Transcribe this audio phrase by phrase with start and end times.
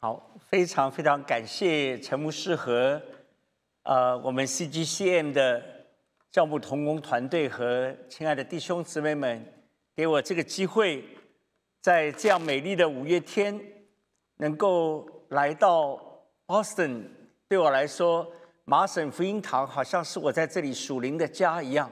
[0.00, 3.02] 好，非常非常感谢陈牧师和
[3.82, 5.60] 呃我们 CGCM 的
[6.30, 9.44] 教牧同工团队和亲爱的弟兄姊妹们，
[9.96, 11.04] 给我这个机会，
[11.80, 13.60] 在这样美丽的五月天，
[14.36, 16.00] 能够来到
[16.46, 17.02] Boston，
[17.48, 18.30] 对我来说，
[18.64, 21.90] 麻省福音堂好像是我在这里属灵的家一样。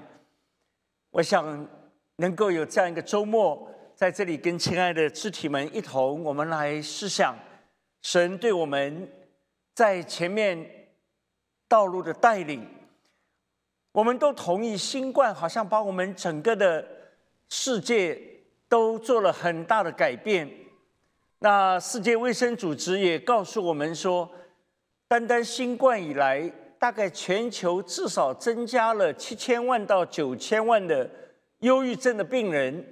[1.11, 1.69] 我想
[2.19, 7.37] 能够有这样一个周末，在这里跟亲爱的肢体们一同，我们来思想。
[8.09, 9.11] 神对我们
[9.75, 10.65] 在前面
[11.67, 12.65] 道路的带领，
[13.91, 16.87] 我们都同意，新冠好像把我们整个的
[17.49, 18.17] 世界
[18.69, 20.49] 都做了很大的改变。
[21.41, 24.31] 那世界卫生组织也告诉我们说，
[25.09, 31.11] 单单新冠以来，大概全球至少增加了七千万到九千万的
[31.59, 32.87] 忧郁症的病人，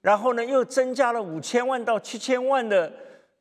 [0.00, 2.92] 然后呢，又增加了五千万到七千万的。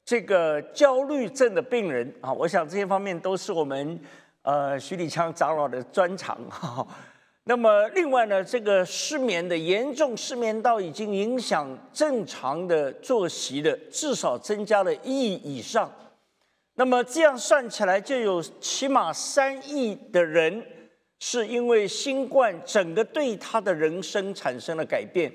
[0.06, 4.00] 这个焦虑症的病人啊，我想这些方面都是我们
[4.44, 6.88] 呃徐立强长老的专长哈。
[7.45, 15.92] 那么另外呢，这个失眠的严重失眠到已经影响正常的作息的，至少增加了一亿以上。
[16.75, 20.64] 那么这样算起来，就有起码三亿的人
[21.19, 25.31] 是因为新冠整个对他的人生产生了改变。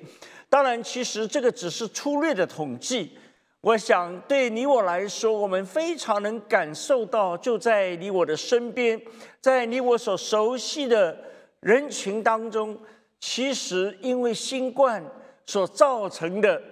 [0.49, 3.19] 当然，其实这个只是粗略的统计。
[3.63, 9.01] 我想，对你我来说，我们非常能感受到，就在你我的身边，
[9.41, 11.17] 在你我所熟悉的
[11.61, 12.79] 人群当中，
[13.21, 15.05] 其实因为新冠
[15.45, 16.63] 所造成的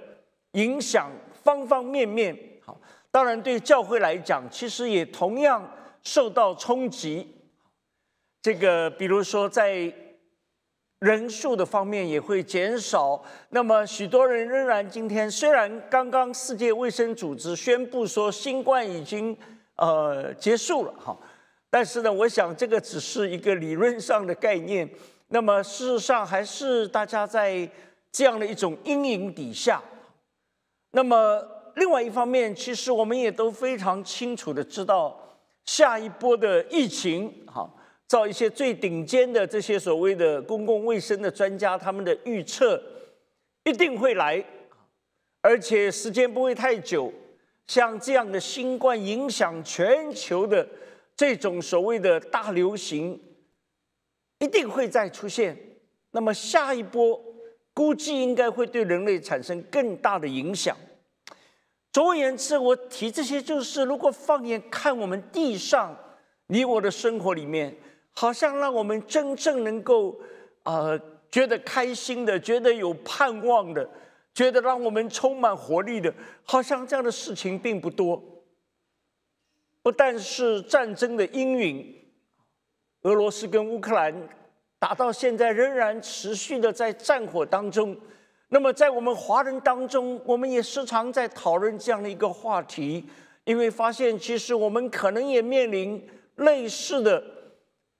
[0.52, 1.10] 影响，
[1.42, 2.34] 方方面面。
[2.64, 5.70] 好，当然对教会来讲，其实也同样
[6.02, 7.34] 受到冲击。
[8.40, 9.92] 这个，比如说在。
[11.00, 19.36] 人数的方面也会减少，那么许多人仍然今天虽然刚刚世界卫生组织宣布说新冠已经
[19.76, 21.16] 呃结束了哈，
[21.70, 24.88] 但是呢，我想这个只是一个理论上的概念。
[25.28, 27.68] 那么事实上还是大家在
[28.10, 29.80] 这样的一种阴影底下。
[30.90, 31.40] 那么
[31.76, 35.16] 另外一方面，其实我们也都非常清楚的知道
[35.66, 37.70] 下一波的疫情哈。
[38.08, 42.82] 照一些最顶尖的这些所谓的公共卫生的专家，他们的预测
[43.64, 44.42] 一定会来，
[45.42, 47.12] 而且时间不会太久。
[47.66, 50.66] 像这样的新冠影响全球的
[51.14, 53.20] 这种所谓的大流行，
[54.38, 55.54] 一定会再出现。
[56.12, 57.22] 那么下一波
[57.74, 60.74] 估计应该会对人类产生更大的影响。
[61.92, 65.94] 总而言之，我提这些就是，如果放眼看我们地上
[66.46, 67.76] 你我的生活里面。
[68.18, 70.18] 好像让我们真正能够，
[70.64, 73.88] 呃，觉得开心的，觉得有盼望的，
[74.34, 76.12] 觉得让我们充满活力的，
[76.42, 78.20] 好像这样的事情并不多。
[79.84, 81.94] 不但是战争的阴云，
[83.02, 84.12] 俄罗斯跟乌克兰
[84.80, 87.96] 打到现在仍然持续的在战火当中。
[88.48, 93.08] 那么在我们华人当中，我们也时常在讨论这样的一个话题，
[93.44, 97.37] 因为发现其实我们可能也面临类似的。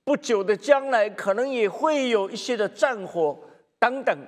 [0.09, 3.39] 不久的将来，可能也会有一些的战火
[3.79, 4.19] 等等。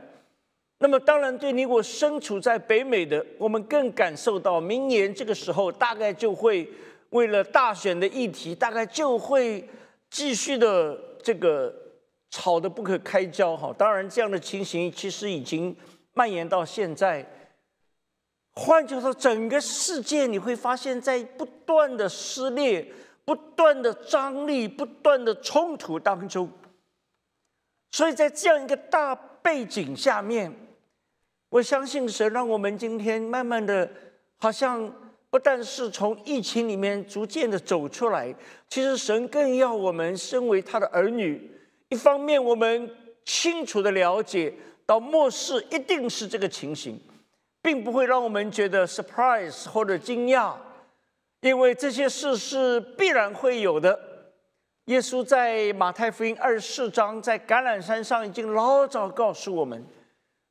[0.81, 6.69] 那么，当然对你我身处在北美的，我们更感受到，明年这个时候，大概就会
[7.09, 9.67] 为了大选的议题，大概就会
[10.11, 11.75] 继续的这个
[12.29, 13.57] 吵得不可开交。
[13.57, 15.75] 哈，当然这样的情形其实已经
[16.13, 17.27] 蔓延到现在。
[18.53, 22.87] 换句话说，整个世界你会发现在不断的撕裂。
[23.25, 26.51] 不断的张力，不断的冲突当中，
[27.91, 30.53] 所以在这样一个大背景下面，
[31.49, 33.89] 我相信神让我们今天慢慢的，
[34.39, 34.93] 好像
[35.31, 38.35] 不但是从疫情里面逐渐的走出来，
[38.69, 41.51] 其实神更要我们身为他的儿女，
[41.89, 42.91] 一方面我们
[43.25, 44.53] 清楚的了解
[44.85, 47.01] 到末世一定是这个情形，
[47.63, 50.55] 并不会让我们觉得 surprise 或者惊讶。
[51.41, 53.99] 因为这些事是必然会有的。
[54.87, 59.83] 耶稣在马太福音二十四章，在橄榄山上已经老早告诉我们：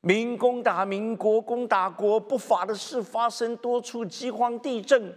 [0.00, 5.14] 民攻打民，国攻打国，不法的事发生，多处饥荒、地震、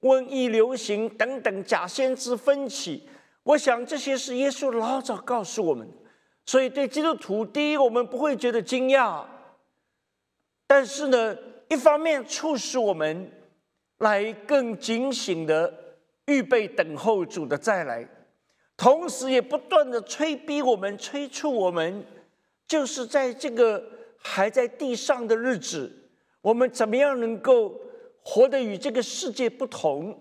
[0.00, 3.08] 瘟疫流行等等，假先知分起。
[3.44, 5.88] 我想这些是耶稣老早告诉我们，
[6.44, 9.24] 所以对基督徒，第一，我们不会觉得惊讶；
[10.66, 11.36] 但是呢，
[11.68, 13.30] 一方面促使我们。
[13.98, 15.72] 来更警醒的
[16.26, 18.08] 预备等候主的再来，
[18.76, 22.04] 同时也不断的催逼我们、催促我们，
[22.66, 23.82] 就是在这个
[24.18, 26.10] 还在地上的日子，
[26.42, 27.80] 我们怎么样能够
[28.22, 30.16] 活得与这个世界不同？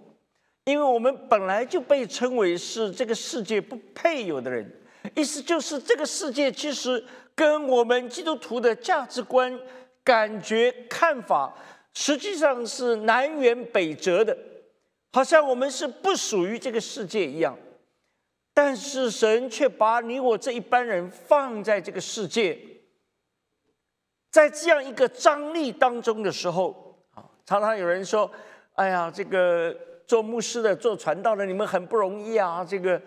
[0.63, 4.69] 因为我们本来就被称为是这个世界不配有的人，
[5.15, 7.01] 意思就是这个世界其实
[7.35, 9.57] 跟我们基督徒的价值观、
[10.03, 11.55] 感觉、看法，
[11.99, 14.37] 实际上是南辕北辙的，
[15.13, 17.57] 好像我们是不属于这个世界一样。
[18.53, 22.55] 但是神却把你我这一般人放在这个世界，
[24.29, 28.29] 在这样一个张力当中的时候，啊，常常有人说
[28.77, 29.75] ：“哎呀，这个。”
[30.07, 32.63] 做牧师的、做传道的，你们很不容易啊！
[32.63, 33.01] 这个，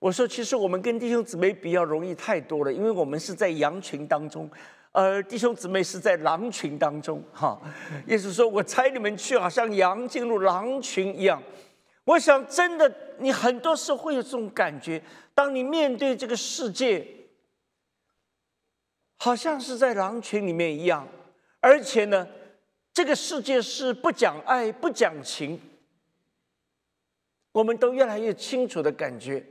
[0.00, 4.50] 我说，其实我们跟弟兄姊妹比较容易太多了，因为我们是在羊群当中，
[4.92, 7.22] 而弟兄姊妹是在狼群当中。
[7.32, 7.60] 哈，
[8.06, 11.42] 意思说我猜你们去，好像羊进入狼群一样。
[12.04, 15.00] 我想，真的，你很多时候会有这种感觉，
[15.34, 17.06] 当你面对这个世界，
[19.18, 21.06] 好像是在狼群里面一样，
[21.60, 22.26] 而且呢，
[22.92, 25.60] 这个世界是不讲爱、不讲情。
[27.52, 29.44] 我们都越来越清楚的感觉，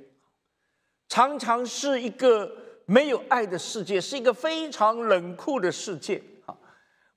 [1.08, 2.52] 常常是一个
[2.90, 6.20] 没有爱的世界，是一个非常冷酷的世界。
[6.48, 6.58] 啊，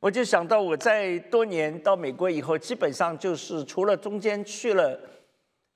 [0.01, 5.01] 我就想到我在多年到美国以后，基本上就是除了中间去了，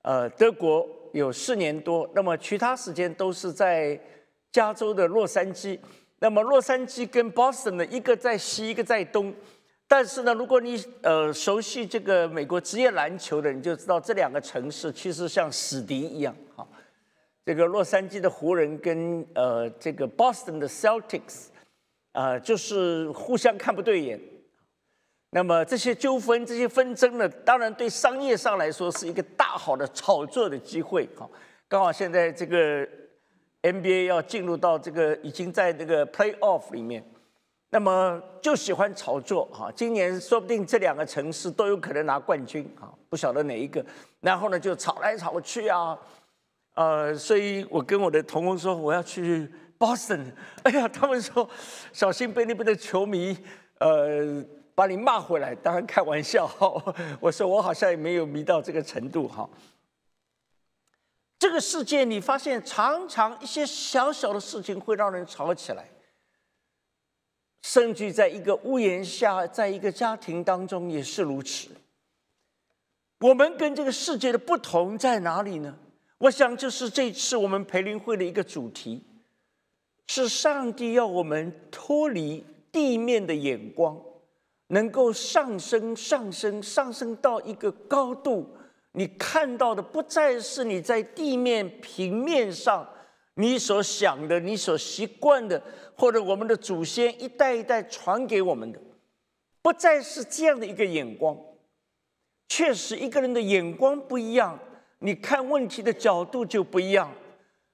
[0.03, 3.99] 呃，德国有四年多，那么其他时间都是在
[4.51, 5.79] 加州的洛杉矶。
[6.19, 9.33] 那么洛杉矶跟 Boston 呢，一个在西，一个在东。
[9.87, 16.67] 但是呢，如果你呃熟悉这个美国职业篮球的，你就知道这两个城市其实像死敌一样哈。
[17.47, 21.45] 这个洛杉矶的湖人跟呃这个 Boston 的 Celtics
[22.11, 24.19] 啊，就是互相看不对眼。
[25.29, 31.25] 那么这些纠纷、这些纷争呢，当然对商业上来说是一个大好的炒作的机会哈。
[31.69, 32.85] 刚好现在这个
[33.61, 37.01] NBA 要进入到这个已经在这个 Playoff 里面。
[37.69, 43.85] 那么就喜欢炒作哈，今年说不定这两个城市都有可能拿冠军啊，不晓得哪一个。
[44.19, 45.97] 然后呢，就炒来炒去啊，
[46.77, 50.31] 呃，所以我跟我的同工说我要去 Boston，
[50.61, 51.49] 哎呀，他们说
[51.91, 53.35] 小心被那边的球迷
[53.79, 54.45] 呃
[54.75, 55.55] 把你骂回来。
[55.55, 56.47] 当然开玩笑，
[57.19, 59.49] 我说我好像也没有迷到这个程度哈。
[61.39, 65.89] 这个世界你发现常常一些小小的事情会让人吵起来。
[67.63, 71.69] 甚至在一个屋檐下，在一个家庭当中也是如此。
[73.21, 75.75] 我们跟这个世界的不同在哪里呢？
[76.19, 79.03] 我想，就是这次我们培灵会的一个主题，
[80.07, 84.01] 是上帝要我们脱离地面的眼光，
[84.67, 88.49] 能够上升、上升、上升到一个高度。
[88.93, 92.87] 你看到的不再是你在地面平面上。
[93.39, 95.61] 你所想的，你所习惯的，
[95.95, 98.81] 或者我们的祖先一代一代传给我们的，
[99.61, 101.37] 不再是这样的一个眼光。
[102.49, 104.57] 确实，一个人的眼光不一样，
[104.99, 107.11] 你看问题的角度就不一样，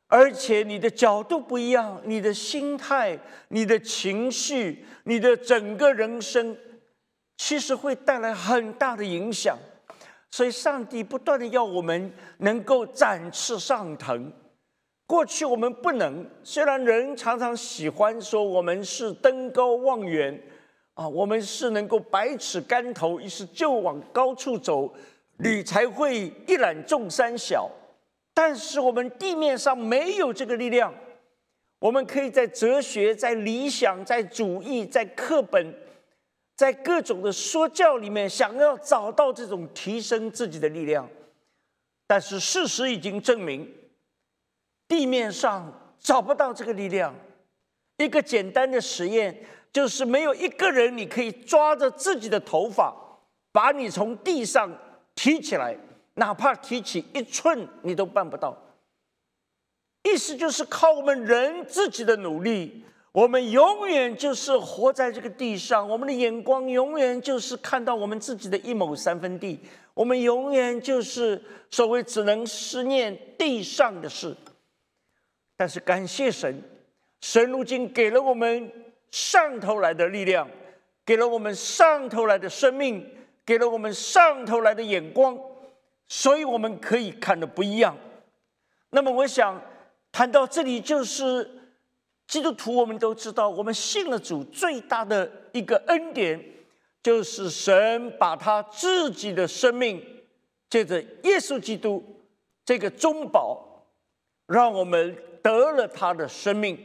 [0.08, 3.18] 而且你的角度不一样，你的心态、
[3.48, 6.56] 你的情绪、你的整个人生，
[7.38, 9.58] 其实会带来很大的影响。
[10.30, 14.34] 所以，上帝不断的要我们能够展翅上腾。
[15.06, 20.42] 过去我们不能，虽然人常常喜欢说我们是登高望远，
[20.96, 24.92] 啊，我们是能够百尺竿头，于是就往高处走，
[25.38, 27.70] 你才会一览众山小。
[28.34, 30.94] 但是我们地面上没有这个力量，
[31.80, 35.74] 我们可以在哲学、在理想、在主义、在课本、
[36.56, 41.08] 在各种的说教里面，想要找到这种提升自己的力量，
[42.08, 43.72] 但是事实已经证明。
[44.88, 47.14] 地面上找不到这个力量。
[47.98, 52.92] 一个简单的实验就是，没有一个人你可以抓着自己的头发，
[53.52, 54.72] 把你从地上
[55.16, 55.78] 提起来，
[56.16, 58.58] 哪怕提起一寸，你都办不到。
[60.04, 69.60] 意思就是靠我们人自己的努力，我们永远就是活在这个地上，我们的眼光永远就是看到我们自己的一亩三分地，
[69.94, 71.42] 我们永远就是
[71.72, 74.36] 所谓只能思念地上的事。
[75.56, 76.62] 但是感谢神，
[77.22, 78.70] 神如今给了我们
[79.12, 80.46] 上头来的力量，
[81.06, 83.10] 给了我们上头来的生命，
[83.46, 85.38] 给了我们上头来的眼光，
[86.08, 87.98] 所以我们可以看的不一样。
[88.90, 89.62] 那么，我想
[90.12, 91.50] 谈到这里，就是
[92.28, 96.44] 基督徒，我们都知道，我们信了主最大的一个恩典，
[97.02, 100.04] 就是神把他自己的生命，
[100.70, 102.04] 借着耶稣基督
[102.64, 103.86] 这个中保，
[104.48, 105.18] 让我们。
[105.44, 106.80] 得了他的生命，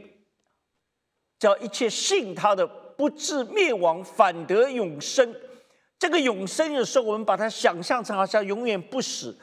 [1.39, 5.33] 叫一切信他的不至灭亡，反得永生。
[5.99, 9.37] 这个永生有时候我们把它想象成好像永远不死，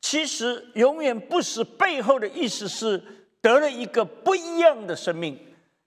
[0.00, 3.02] 其实永远不死背后的意思是
[3.40, 5.38] 得了一个不一样的生命，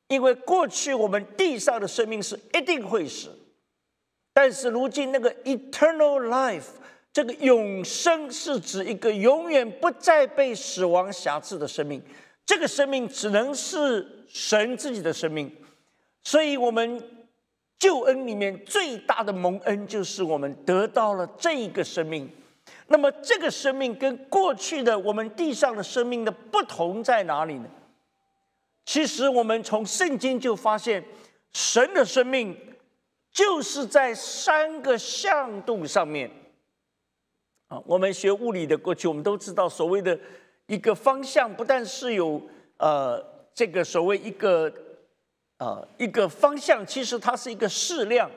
[0.07, 3.29] 因为过去我们地上的生命是一定会死，
[4.33, 6.65] 但是如今那个 eternal life，
[7.11, 12.01] 这个永生是指一个永远不再被死亡辖制的生命，
[12.45, 15.51] 这个生命只能是神自己的生命，
[16.23, 17.03] 所以我们
[17.81, 22.29] 救恩里面最大的蒙恩就是我们得到了这一个生命。
[22.85, 27.67] 那么，这个生命跟过去的我们地上的生命的不同在哪里呢？
[28.85, 31.03] 其实，我们从圣经就发现，
[31.53, 32.55] 神的生命
[33.31, 36.29] 就是在三个向度上面。
[37.67, 40.19] 啊，我们学物理的过去，我们都知道，所谓的
[40.67, 42.39] 一个方向，不但是有
[42.77, 43.19] 呃
[43.55, 44.71] 这个所谓一个
[45.61, 48.29] 呃一个方向，其实它是一个矢量，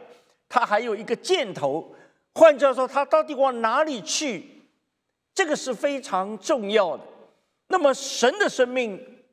[0.47, 1.95] 它还有一个箭头。
[2.35, 4.45] 换句话说，它到底往哪里去？
[5.35, 7.03] 这个是非常重要的。
[7.69, 9.25] 那么，神的生命，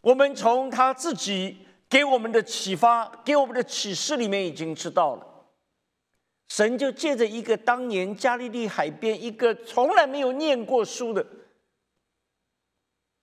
[0.00, 5.24] 我们从他自己给我们的启发、给我们的启示里面已经知道了。
[6.48, 11.24] 神就借着一个当年加利利海边一个从来没有念过书的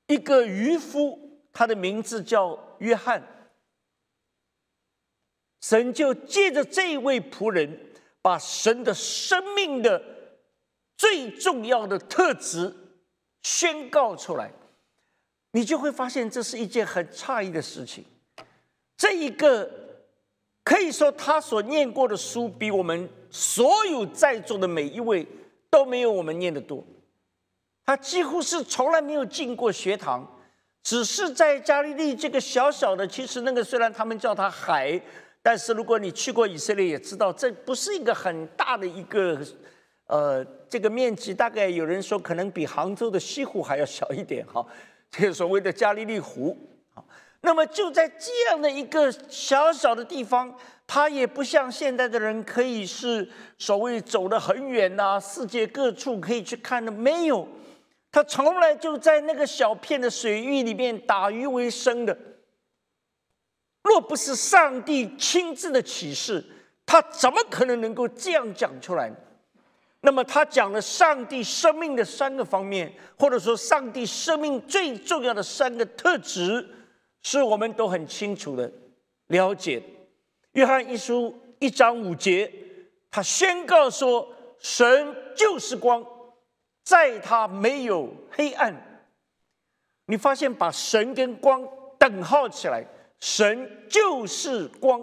[0.08, 1.20] 一个渔夫，
[1.52, 3.22] 他的名字叫约翰。
[5.62, 7.80] 神就借着这位仆人。
[8.26, 10.02] 把神的生命的
[10.98, 12.76] 最重要的特质
[13.44, 14.52] 宣告出来，
[15.52, 18.04] 你就会发现这是一件很诧异的事情。
[18.98, 19.72] 这一个
[20.64, 25.28] 可以说他所念过的书，比我们所有在座的每一位
[25.70, 26.84] 都没有我们念的多。
[27.86, 30.28] 他几乎是从来没有进过学堂，
[30.82, 35.00] 只是在加利利这个小小的，其实那个虽然他们叫它海。
[35.46, 39.40] 但是如果你去过以色列，也知道这不是一个很大的一个，
[40.08, 44.66] 呃，这个面积大概有人说可能比杭州的西湖还要小一点哈，
[45.12, 46.58] 这个所谓的加利利湖
[46.96, 47.04] 啊。
[47.42, 50.52] 那么就在这样的一个小小的地方，
[50.88, 57.48] 它也不像现在的人可以是所谓走得很远呐，世界各处可以去看的，没有，
[58.12, 62.18] 他从来就在那个小片的水域里面打鱼为生的。
[63.86, 66.44] 若不是上帝亲自的启示，
[66.88, 69.12] 他怎么可能能够这样讲出来？
[70.02, 76.68] 那么他讲了上帝生命的三个方面，或者说上帝生命最重要的三个特质，
[77.22, 78.72] 是我们都很清楚的
[79.28, 79.82] 了解。
[80.54, 82.52] 约翰一书一章五节，
[83.12, 84.28] 他宣告说
[84.58, 86.04] ：“神就是光，
[86.84, 89.02] 在他没有黑暗。”
[90.08, 91.64] 你发现把神跟光
[92.00, 92.84] 等号起来。
[93.20, 95.02] 神就是光。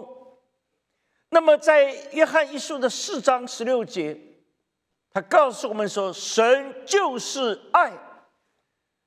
[1.29, 4.15] 那么，在约翰一书的四章十六节，
[5.11, 7.91] 他告诉我们说，神就是爱，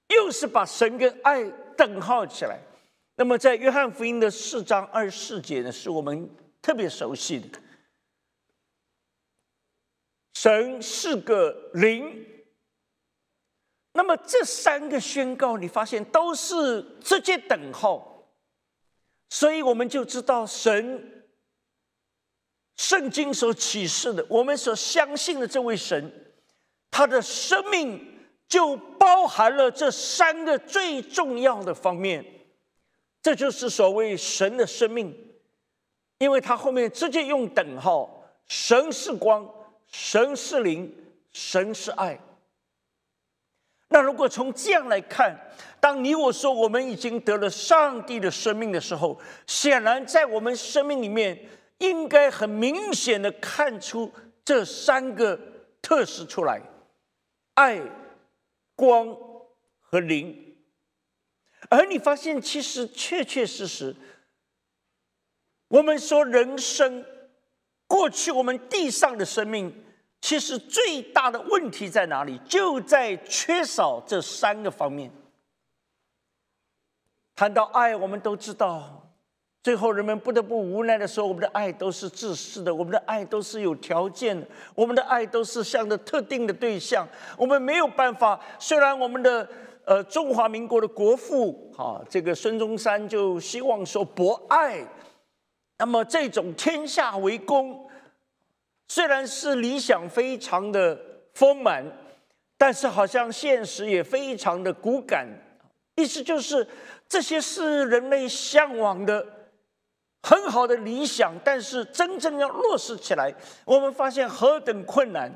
[0.09, 1.45] 又是把神跟爱
[1.77, 2.61] 等号起来。
[3.15, 6.29] 那么，在约翰福音的四章二十四节呢，是我们
[6.61, 7.59] 特别熟悉的，
[10.35, 12.27] 神是个灵。
[13.93, 18.16] 那么，这三个宣告，你发现都是直接等号。
[19.28, 21.25] 所以我们就知道，神
[22.76, 26.35] 圣经所启示的，我们所相信的这位神，
[26.90, 28.18] 他的生命
[28.49, 32.25] 就包含了这三个最重要的方面。
[33.23, 35.12] 这就是所谓神的生命，
[36.18, 39.49] 因为他后面直接用等号：神是光，
[39.88, 40.95] 神是灵，
[41.33, 42.21] 神是爱。
[43.97, 45.35] 那如果从这样来看，
[45.81, 51.49] 当你我说我们已经得了上帝的生命的时候，显然在我们生命里面
[51.79, 54.12] 应该很明显的看出
[54.45, 55.41] 这三个
[55.81, 56.61] 特质出来：
[57.55, 57.81] 爱、
[58.75, 59.17] 光
[59.81, 60.59] 和灵。
[61.71, 63.97] 而你发现，其实确确实实，
[65.69, 67.03] 我们说人生
[67.87, 69.86] 过去我们地上的生命。
[70.26, 72.37] 其实最大的问题在哪里？
[72.49, 75.09] 就在缺少这三个方面。
[77.37, 79.09] 谈到爱，我们都知道，
[79.62, 87.06] 最后人们不得不无奈的说：我们的爱都是自私的，我们的爱都是有条件的，我们的爱都是向着特定的对象。
[87.38, 88.40] 我们没有办法。
[88.59, 89.49] 虽然我们的
[89.85, 94.85] 呃中华民国的国父啊，这个孙中山就希望说博爱，
[95.78, 97.86] 那么这种天下为公。
[98.88, 100.99] 虽然是理想非常的
[101.35, 101.85] 丰满，
[102.57, 105.26] 但是好像现实也非常的骨感。
[105.97, 106.66] 意思就是，
[107.09, 109.26] 这些是人类向往的
[110.23, 115.31] 很好的理想，但是真正要落实起来，我们发现何等困难。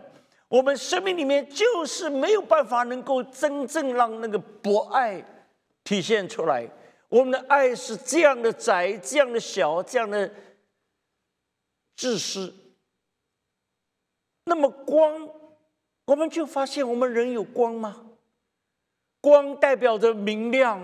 [0.48, 5.24] 我们生命里面就是没有办法能够真正让那个博爱
[5.84, 6.68] 体现出来。
[7.08, 10.30] 我们的爱是这样的窄，这样的小，这样的
[11.96, 12.52] 自私。
[14.50, 15.28] 那么光，
[16.06, 18.04] 我们就发现我们人有光吗？
[19.20, 20.82] 光代表着明亮，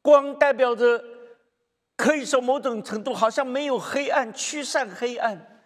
[0.00, 1.04] 光代表着
[1.98, 5.60] 可以说某种程度好像没有黑暗，驱散黑暗。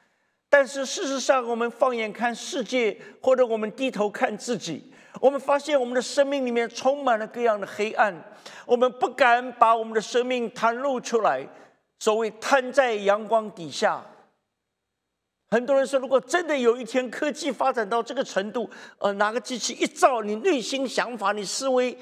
[0.49, 8.13] 但是事实上，我们放眼看世界，或者我们低头看自己，我们发现我们的生命里面充满了各样的黑暗。
[8.67, 11.47] 我们不敢把我们的生命袒露出来，
[12.01, 14.05] 所谓摊在阳光底下。
[15.51, 21.97] 很多人说，如果真的有一天科技发展到这个程度，呃，拿个机器一照你内心想法、你思维，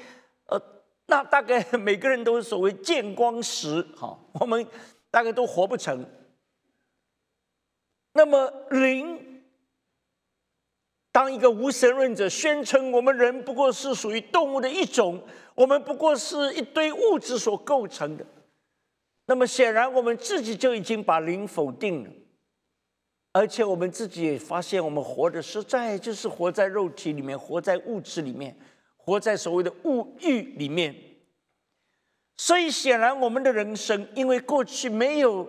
[0.47, 0.61] 呃，
[1.05, 4.67] 那大概每个人都是所谓见光死，好，我们
[5.09, 6.05] 大概都活不成。
[8.13, 9.43] 那么，灵
[11.11, 15.23] 当一个无神论者宣称我们人不过是属于动物的一种，
[15.55, 18.25] 我们不过是一堆物质所构成的，
[19.27, 22.09] 那么显然我们自己就已经把灵否定了，
[23.37, 28.57] 而且我们自己也发现，我们活的实在就是活在肉体里面，活在物质里面，
[28.95, 30.95] 活在所谓的物欲里面。
[32.35, 35.47] 所以，显然我们的人生，因为过去没有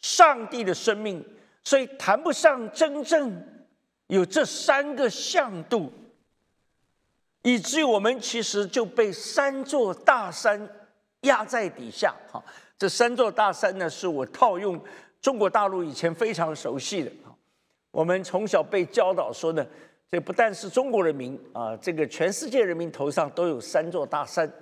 [0.00, 1.24] 上帝的生命。
[1.62, 3.42] 所以谈不上真正
[4.08, 5.90] 有这三个向度，
[7.40, 10.68] 以至于我们其实就被三座大山
[11.22, 12.14] 压在底下。
[12.30, 12.44] 哈，
[12.78, 14.78] 这三座大山呢，是我套用
[15.24, 17.10] 中国大陆以前非常熟悉的。
[17.90, 19.66] 我们从小被教导说呢，
[20.10, 24.52] 这不但是中国人民啊，这个全世界人民头上都有三座大山。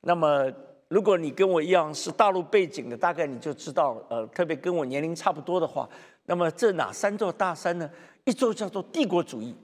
[0.00, 0.52] 那么，
[0.88, 5.88] 如果你跟我一样是大陆背景的，大概你就知道，呃，特别跟我年龄差不多的话。
[6.26, 7.88] 那么这哪三座大山呢？
[8.24, 9.54] 一座叫做帝国主义，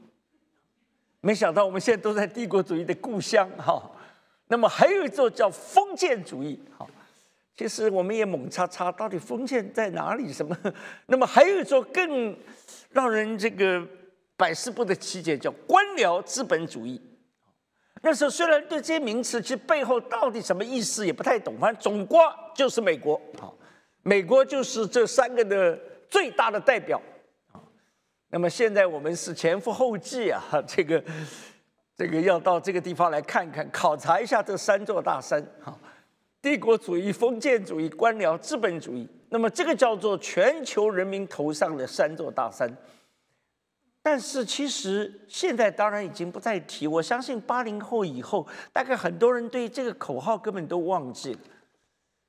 [1.20, 3.90] 没想到我们现在都在帝国主义的故乡哈。
[4.46, 6.86] 那么还有一座叫封建主义，哈，
[7.56, 10.32] 其实我们也猛查查，到底封建在哪里？
[10.32, 10.56] 什么？
[11.06, 12.36] 那么还有一座更
[12.90, 13.82] 让人这个
[14.36, 17.00] 百思不得其解，叫官僚资本主义。
[18.02, 22.18] 那时候虽然对这些名词其实背后到底什么意思也不太懂，反正总归
[22.54, 23.56] 就是美国，好，
[24.02, 25.78] 美国就是这三个的。
[26.10, 27.00] 最大的代表，
[28.30, 31.02] 那么现在我们是前赴后继啊， 这个
[31.96, 35.76] 这个要到这个地方来看看，考察一下这三座大山哈，
[36.44, 39.08] 帝国主义、封建主义、官僚资本主义。
[39.30, 42.70] 那么这个叫做全球人民头上的三座大山。
[44.02, 51.38] 但是其实现在当然已经不再提，我相信八零后以后，大概很多人对这个口号根本都忘记了。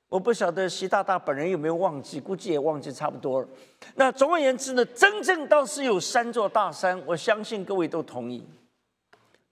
[0.08, 3.48] 我不晓得习大大本人有没有忘记，估计也忘记差不多了。
[3.96, 8.42] 那总而言之呢，真正倒是有三座大山，我相信各位都同意，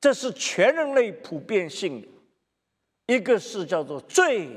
[0.00, 2.08] 这是全人类普遍性的。
[3.06, 4.48] 一个是叫做罪，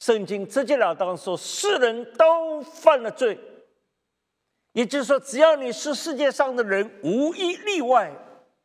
[0.00, 3.38] 圣经直截了当说，世人都犯了罪，
[4.72, 8.12] 也就是说，只要你是世界上的人，无一例外，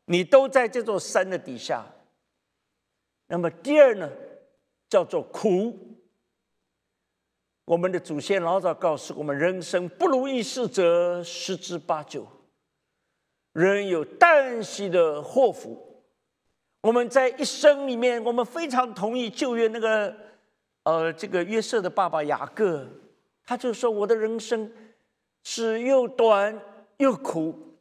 [0.05, 1.85] 你都在这座山的底下。
[3.27, 4.09] 那么第二呢，
[4.89, 5.77] 叫做苦。
[7.65, 12.25] 我们的祖先老早告诉我们：人生不如意事则十之八九，
[13.51, 15.96] 人有旦夕的祸福。
[16.87, 20.15] 我们在一生里面，我们非常同意旧约那个，
[20.83, 22.87] 呃，这个约瑟的爸爸雅各，
[23.43, 24.71] 他就说：“我的人生
[25.43, 26.57] 是又短
[26.95, 27.77] 又苦。”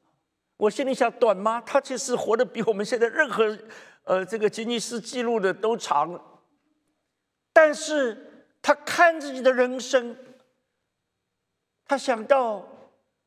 [0.59, 1.63] 我心里想：短吗？
[1.65, 3.57] 他其实活得比我们现在任何，
[4.03, 6.21] 呃，这个吉尼斯纪录的都长。
[7.53, 8.25] 但是。
[8.61, 10.17] 他看自己的人生，
[11.87, 12.67] 他想到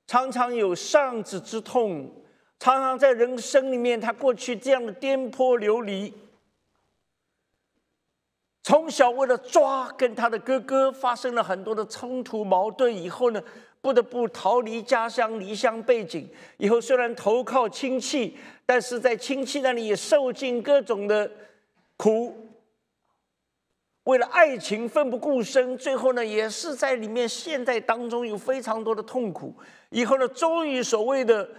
[0.05, 2.11] 常常有丧子之痛，
[2.59, 6.13] 常常在人生里面，他过去这样的颠簸流离。
[8.61, 13.41] 从小为了抓跟他的哥哥发生了很多的冲突矛盾，以后呢，
[13.81, 16.29] 不得不逃离家乡，离乡背井。
[16.57, 21.31] 以后虽然投靠亲戚，但是在亲戚那里也受尽各种的
[21.95, 22.35] 苦。
[24.03, 29.55] 为了爱情奋不顾身，最后呢，也是在里面现在当中有非常多的痛苦。
[29.89, 31.49] 以后呢，终于所谓的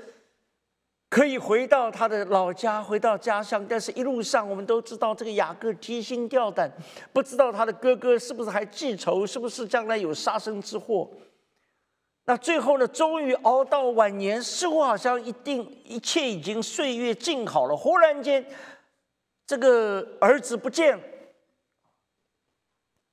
[1.11, 3.66] 可以回到他的老家，回到家乡。
[3.68, 6.73] 但是一路上，我们都知道这个雅各提心吊胆，
[7.12, 11.11] 不知道他的哥哥是不是还记仇，是不是将来有杀身之祸。
[12.27, 17.77] 那最后呢，终于熬到晚年，似乎好像一定一切已经岁月静好了。
[17.77, 18.46] 忽然间，
[19.44, 21.03] 这个儿子不见了。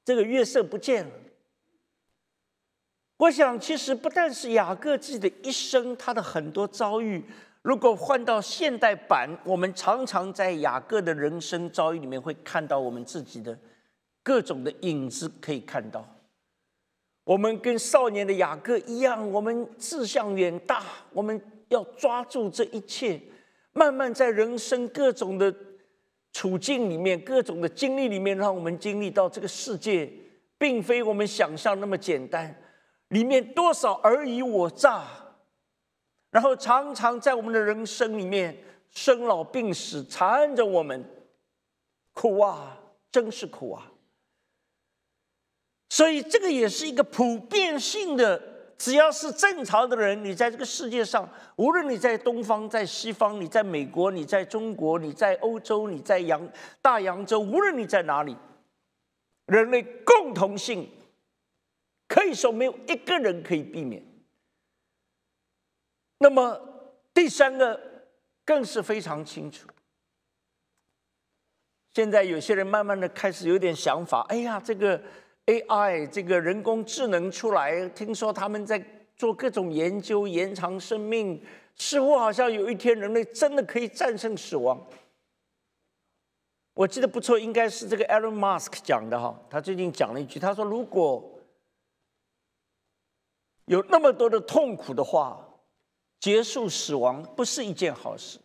[0.05, 1.11] 这个月色不见了。
[3.17, 7.25] 我想，其实不但是雅各自己的一生，他的很多遭遇，
[7.67, 13.59] 如果换到现代版，我们常常在雅各的人生遭遇里面会看到我们自己的
[14.23, 16.07] 各种的影子，可以看到。
[17.25, 23.19] 我们跟少年的雅各一样，我们志向远大，我们要抓住这一切，
[23.73, 25.53] 慢慢在人生各种的
[26.31, 30.09] 处境里面、各种的经历里面，让我们经历到这个世界
[30.57, 32.55] 并非我们想象那么简单，
[33.09, 35.03] 里面多少尔虞我诈，
[36.37, 38.55] 然后常常在我们的人生里面，
[38.91, 41.03] 生老病死缠着我们，
[42.13, 42.77] 苦啊，
[43.11, 43.91] 真是苦啊！
[45.89, 48.39] 所以，这个也是一个普遍性的。
[48.77, 56.47] 只要是正常的人，你在这个世界上，无论你在东方、在西方，你在美国、你在中国、你在欧洲、你在洋
[56.83, 58.37] 大洋洲，无论你在哪里，
[59.47, 60.87] 人类共同性
[62.07, 64.05] 可以说没有一个人可以避免。
[66.19, 66.59] 那么，
[67.13, 67.79] 第三个
[68.45, 69.67] 更是非常清楚。
[71.93, 75.01] 现在有些人慢慢的开始有点想法，哎呀，这个。
[75.47, 81.41] AI 这个人工智能出来，听说他们在做各种研究，延长生命，
[81.73, 84.85] 似乎好像有一天人类真的可以战胜死亡。
[86.73, 91.39] 我记得不错，应该是这个 Elon Musk 讲的哈，他最近讲了一句，他说如果
[93.67, 95.46] 有那么多的痛苦的话，
[96.19, 98.39] 结束死亡不是一件好事。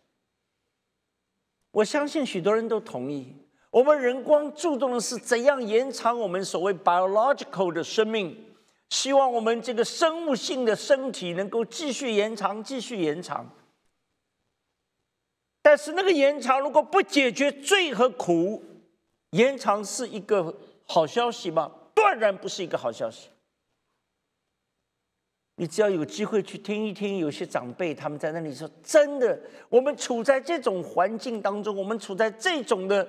[1.71, 3.35] 我相信许多人都同意。
[3.71, 8.53] 我们人光注重的是怎样延长我们所谓 biological 的生命，
[8.89, 13.49] 希望我们这个生物性的身体能够继续延长，继续延长。
[15.63, 18.63] 但是那个延长如果不解决罪和苦，
[19.31, 20.55] 延长是一个
[20.85, 21.71] 好消息吗？
[21.95, 23.29] 断然不是一个好消息。
[25.55, 29.39] 你只要有机会去听一听，有些长辈他们在那里说：“真的，
[29.69, 33.07] 我们处在这种环境当中，我们处在这种的。”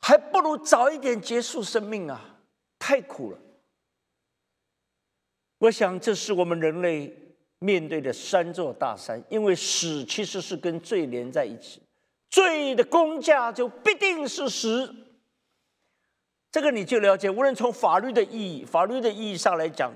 [0.00, 2.38] 还不如早一点结束生命啊！
[2.78, 3.38] 太苦了。
[5.58, 7.12] 我想，这是我们人类
[7.58, 11.82] 面对的三座大山，因为死其实是跟罪连在一起，
[12.30, 14.94] 罪的公价就必定是死。
[16.52, 17.28] 这个你就了解。
[17.28, 19.92] 无论从法律的意义、法律的意义上来讲，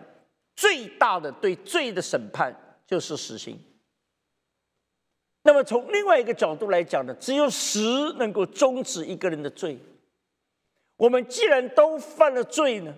[0.54, 2.54] 最大的对罪的审判
[2.86, 3.58] 就是死刑。
[5.42, 9.78] 那么从另外一个角度来讲呢，只有死能够终止一个人的罪。
[10.96, 12.94] 我们既然都犯了罪呢，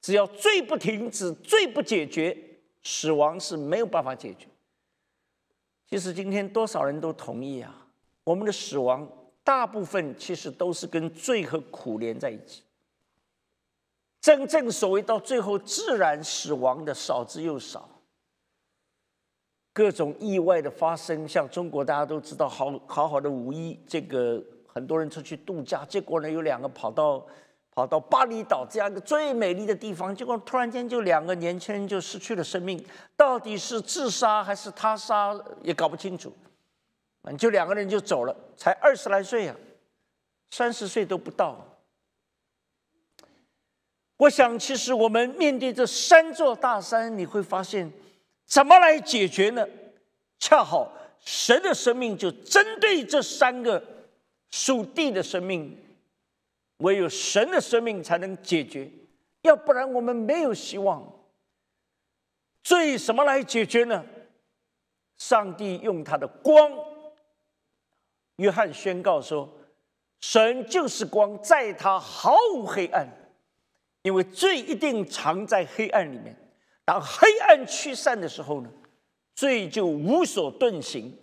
[0.00, 2.36] 只要罪不停止，罪不解决，
[2.82, 4.48] 死亡是没有办法解决。
[5.88, 7.86] 其实今天多少人都同意啊，
[8.24, 9.08] 我们的死亡
[9.44, 12.62] 大部分其实都是跟罪和苦连在一起。
[14.22, 17.86] 真正所谓到最后自然死亡的少之又少，
[19.74, 24.42] 各种意外的发生，像中国大家都知道，好好好的五一这个。
[24.74, 27.22] 很多人出去度假，结果呢，有两个跑到
[27.72, 32.82] 跑到巴厘岛这样一个最美丽的地方，结果突然间就两个年轻人就失去了生命，
[33.14, 36.32] 到底是自杀还是他杀也搞不清楚，
[37.36, 39.54] 就两个人就走了，才二十来岁啊，
[40.52, 41.62] 三十岁都不到。
[44.16, 47.92] 我想，其实我们面对这三座大山，你会发现，
[48.46, 49.66] 怎么来解决呢？
[50.38, 50.92] 恰好
[51.24, 53.82] 神的生命就针对这三个。
[54.54, 55.82] 属地的生命，
[56.76, 58.86] 唯有神的生命才能解决，
[59.40, 61.10] 要不然我们没有希望。
[62.62, 64.04] 罪什么来解决呢？
[65.16, 66.70] 上帝用他的光。
[68.36, 69.50] 约翰宣告说
[70.20, 73.08] ：“神就是光，在他毫无黑暗，
[74.02, 76.36] 因为罪一定藏在黑暗里面。
[76.84, 78.70] 当黑暗驱散的时候呢，
[79.34, 81.16] 罪就无所遁形。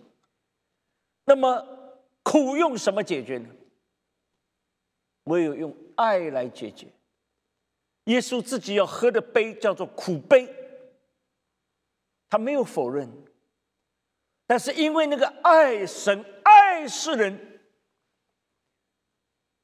[1.24, 1.76] 那么。”
[2.22, 3.48] 苦用什么解决呢？
[5.24, 6.86] 唯有用爱来解决。
[8.04, 10.46] 耶稣自己要喝的杯叫做苦杯，
[12.28, 13.10] 他没有否认，
[14.46, 17.49] 但是因为那个爱神、爱世人，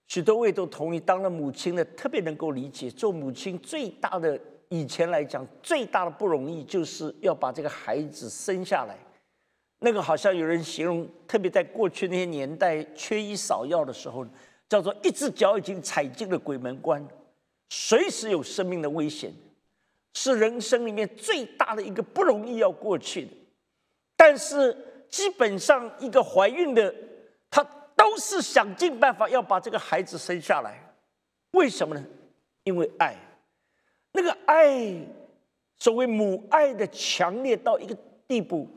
[0.06, 1.00] 许多位都同意。
[1.00, 4.38] 当了母亲的特别能够理解，做母亲最大的
[4.68, 8.96] 以前来讲最大的不容易，就是要把这个孩子生下来。
[9.80, 14.26] 那个好像有人形容，特别在过去那些年代缺医少药的时候，
[14.68, 17.06] 叫做一只脚已经踩进了鬼门关，
[17.68, 19.30] 随时有生命的危险，
[20.14, 23.32] 是人生里面最大的一个不容易要过去的。
[24.16, 24.74] 但是
[25.10, 26.92] 基本上一个怀孕的，
[27.50, 27.62] 她
[27.96, 30.94] 都是想尽办法要把这个孩子生下来，
[31.52, 32.04] 为什么呢？
[32.62, 33.16] 因为爱，
[34.12, 34.94] 那个爱，
[35.78, 37.96] 所谓母爱的强烈到一个
[38.28, 38.68] 地步。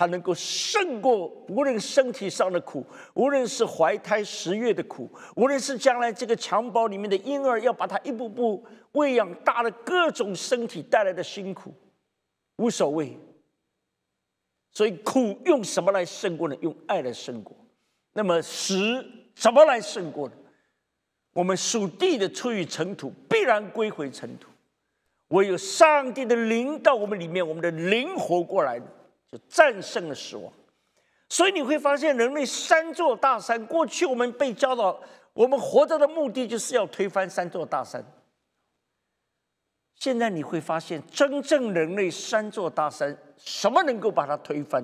[0.00, 11.74] 他能够胜过无论身体上的苦，无论是怀胎十月的苦，无论是将来这个襁褓里面的婴儿要把他一步步喂养大的各种身体带来的辛苦，
[12.58, 13.18] 无所谓。
[14.70, 16.54] 所以苦用什么来胜过呢？
[16.60, 17.56] 用爱来胜过。
[18.12, 20.34] 那么死怎么来胜过呢？
[21.32, 24.48] 我们属地的出于尘土，必然归回尘土。
[25.28, 28.80] 唯有上帝的灵到我们里面，我们的灵活过来。
[29.30, 30.50] 就战胜了死亡，
[31.28, 33.66] 所以你会发现，人类三座大山。
[33.66, 34.98] 过去我们被教导，
[35.34, 38.02] 我们活着的目的就是要推翻三座大山。
[39.96, 44.82] 现在你会发现，真正人类三座大山，什么能够把它推翻？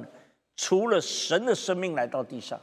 [0.57, 2.61] 除了神的生命来到地上，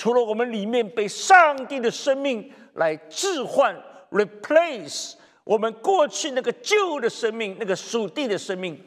[0.00, 3.78] 除了我们里面被上帝的生命来置换
[4.10, 5.12] （replace）
[5.44, 8.82] 我们过去那个旧的生命，那个属地的生命。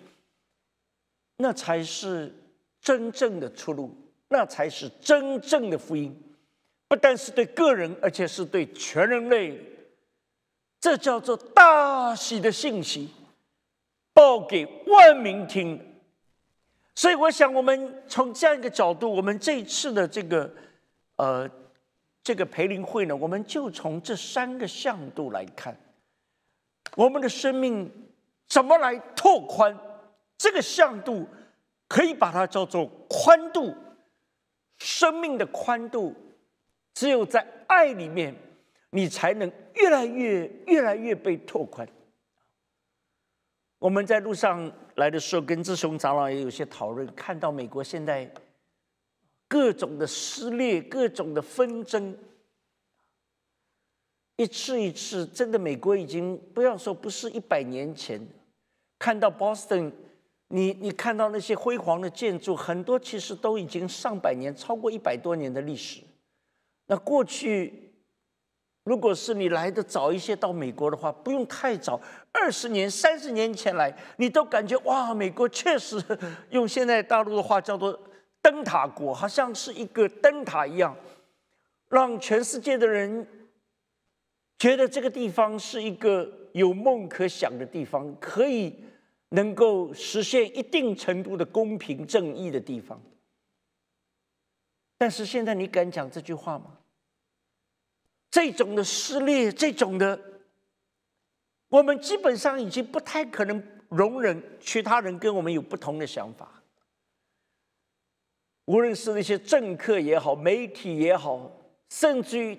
[1.38, 2.34] 那才是
[2.82, 3.96] 真正的出路，
[4.30, 6.20] 那才是真正的福音，
[6.88, 9.62] 不但是对个人，而且是对全人类。
[10.80, 13.12] 这叫做大喜的信息，
[14.16, 15.80] 报给万民听。
[16.96, 20.52] 所以，我想我们从这样一个角度，我们这一次的这个
[21.24, 21.50] 呃
[22.22, 25.78] 这个培灵会呢，我们就从这三个向度来看，
[26.98, 27.90] 我们的生命
[28.48, 29.78] 怎么来拓宽。
[30.38, 31.26] 这个向度
[31.88, 33.74] 可以把它叫做宽度，
[34.78, 36.14] 生命的宽度，
[36.94, 38.36] 只有在爱里面，
[38.90, 41.88] 你才能越来越、越来越被拓宽。
[43.80, 48.30] 我们在路上来的时候，跟志雄长老也有些讨论，看到美国现在
[49.54, 52.18] 各种的撕裂、各种的纷争，
[54.38, 58.20] 一次一次，真的，美国已经不要说不是一百年前，
[58.98, 59.92] 看到 Boston。
[60.48, 66.02] 你你看到那些辉煌的建筑，很多其实都已经上百年，超过一百多年的历史。
[66.88, 67.94] 那过去，
[68.86, 76.04] 如果是你来的早一些到美国的话，不用太早，二十年、三十年前来，你都感觉哇，美国确实
[76.50, 78.00] 用现在大陆的话叫做
[78.44, 80.96] 灯塔国，好像是一个灯塔一样，
[81.90, 83.28] 让全世界的人
[84.60, 88.84] 觉得这个地方是一个有梦可想的地方，可以。
[89.36, 93.02] 能够实现一定程度的公平正义的地方，
[94.96, 96.78] 但是现在你敢讲这句话吗？
[98.30, 100.22] 这种的撕裂，这种的，
[101.68, 106.63] 我们基本上已经不太可能容忍其他人跟我们有不同的想法。
[108.66, 111.52] 无论是那些政客也好，媒体也好，
[111.90, 112.58] 甚至于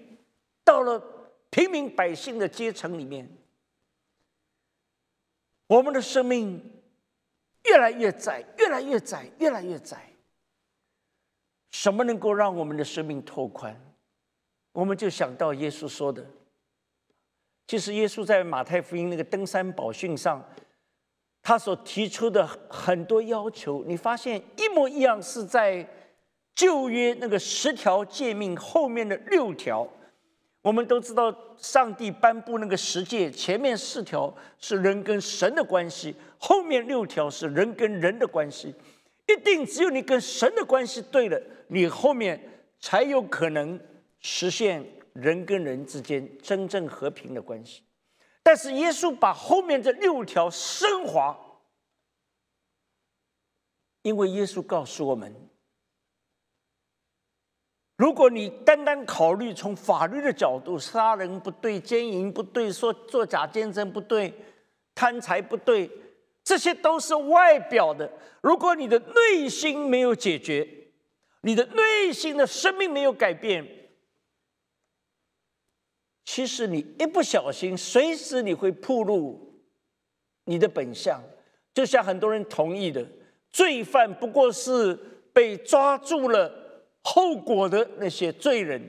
[0.62, 1.02] 到了
[1.50, 3.28] 平民百姓的阶层里面。
[5.66, 6.60] 我们的生命
[7.64, 10.10] 越来越窄，越来越窄，越来越窄。
[11.70, 13.74] 什么能够让我们的生命拓宽？
[14.72, 16.24] 我们就想到耶稣说的。
[17.66, 20.46] 其实耶稣在马太福音那个登山宝训上，
[21.44, 25.86] 他所提出的很多要求，你发现一模一样，是在
[26.54, 29.86] 旧约那个十条诫命后面的六条。
[30.62, 38.74] 我们都知道，上帝颁布那个十诫，前面四条是人跟神的关系，后面六条是人跟人的关系。
[39.26, 42.40] 一定只有你跟神的关系对了，你后面
[42.80, 43.78] 才有可能
[44.20, 47.82] 实现人跟人之间真正和平的关系。
[48.44, 51.36] 但是耶稣把后面这六条升华，
[54.02, 55.34] 因为耶稣告诉我们。
[57.96, 64.34] 如果你单单考虑从法律的角度，杀人不对，奸淫不对，说作假见证不对，
[64.94, 65.90] 贪财不对，
[66.42, 68.12] 这些都是外表的。
[68.42, 70.68] 如果你的内心没有解决，
[71.40, 73.66] 你的内心的生命没有改变，
[76.24, 79.62] 其实你一不小心，随时你会暴露
[80.44, 81.22] 你的本相。
[81.72, 83.06] 就像很多人同意的，
[83.52, 84.94] 罪犯不过是
[85.32, 86.62] 被抓住了。
[87.06, 88.80] 后果的那些罪人，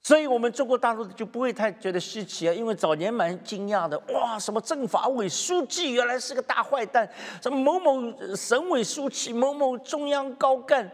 [0.00, 7.10] 所以我们中国大陆就不会太觉得稀奇啊，因为早年蛮惊讶的，哇，什么政法委书记原来是个大坏蛋，
[7.42, 10.88] 什么某某省委书记、某某中央高干，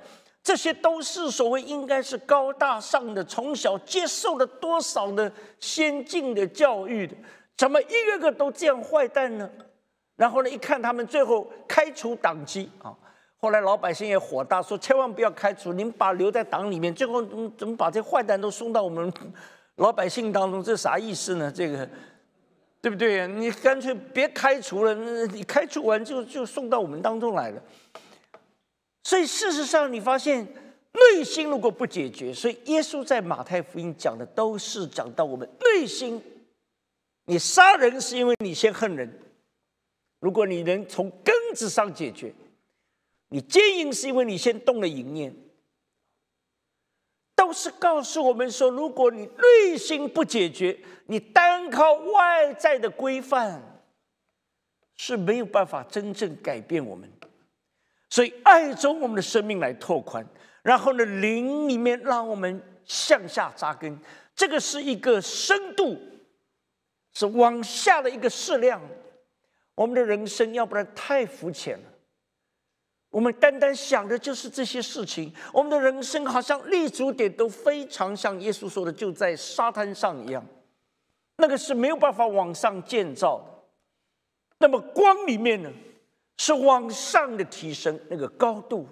[0.46, 7.16] 这些都是所谓应该是高大上的，从小接受了多少的先进的教育的，
[7.56, 9.50] 怎么一个个都这样坏蛋呢？
[10.14, 12.94] 然后呢，一看他们最后开除党籍啊。
[13.38, 17.20] 后来老百姓也火大，说千万不要开除，你们把留在党里面，最后
[17.58, 19.12] 怎么把这坏蛋都送到我们
[19.74, 20.62] 老百姓当中？
[20.62, 21.50] 这啥意思呢？
[21.52, 21.88] 这个，
[22.80, 23.26] 对不对？
[23.26, 27.60] 你干脆别开除了，你开除完就就送到我们当中来了。
[29.06, 30.44] 所以事实上，你发现
[30.90, 36.20] 内心如果不解决，所以耶稣在马太福音讲的都是讲到我们内心。
[37.26, 39.08] 你杀人是因为你先恨人，
[40.18, 42.34] 如果你能从根子上解决，
[43.28, 45.32] 你奸淫是因为你先动了淫念。
[47.36, 53.62] 都是告诉我们说，如果你内心不解决，你单靠外在的规范
[54.96, 57.08] 是没有办法真正改变我们。
[58.16, 60.26] 所以，爱中我们的生命来拓宽，
[60.62, 63.94] 然后呢，灵里面让我们向下扎根。
[64.34, 65.98] 这个是一个深度，
[67.12, 68.80] 是往下的一个适量。
[69.74, 71.84] 我们的人生要不然太肤浅了。
[73.10, 80.42] 我们单单想的就是这些事情，我们的人生好像立足点都非常像耶稣说的，就在沙滩上一样，
[81.36, 83.44] 那个是没有办法往上建造的。
[84.60, 85.70] 那么光里面呢，
[86.36, 88.88] 是往上的提升那个高度，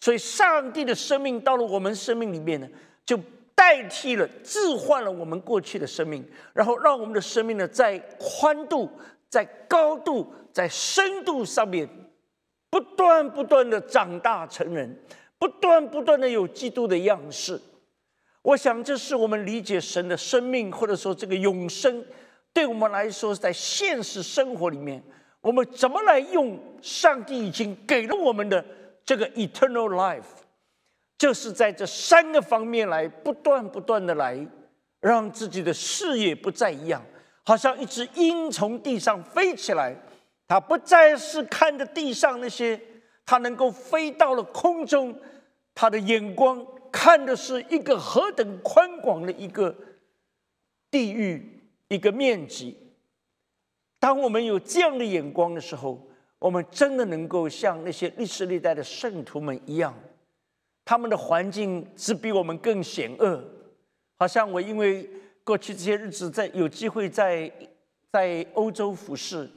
[0.00, 2.68] 所以上帝的生命到了我们生命里面呢，
[3.04, 3.18] 就
[3.54, 8.90] 代替了、置换了我们过去的生命，然后让我们的生命呢，在宽度、
[9.28, 11.88] 在高度、在深度上面。
[12.70, 14.98] 不断不断的长大成人，
[15.38, 17.60] 不断不断的有基督的样式。
[18.42, 22.04] 我想，这是我们理解神的生命，或者说这个永生，
[22.52, 25.00] 对我们来说，在现实生活里面，
[25.44, 28.64] 我们怎么来用上帝已经给了我们的
[29.04, 30.24] 这个 eternal life，
[31.18, 34.34] 就是在这三个方面来不断不断的来，
[35.00, 37.04] 让自己的视野不再一样，
[37.44, 39.94] 好像一只鹰从地上飞起来。
[40.48, 42.80] 它不再是看着地上那些，
[43.26, 45.14] 它能够飞到了空中，
[45.74, 49.76] 他的眼光看的是一个何等宽广的一个
[50.90, 52.78] 地域，一个面积。
[54.04, 55.98] 当我们有这样的眼光的时候，
[56.38, 59.98] 我们真的能够像那些历史历代的圣徒们一样，
[60.84, 63.42] 他们的环境是比我们更险恶。
[64.18, 65.08] 好像我因为
[65.42, 67.50] 过去这些日子在有机会在
[68.12, 69.48] 在欧洲服侍。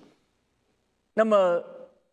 [1.14, 1.62] 那么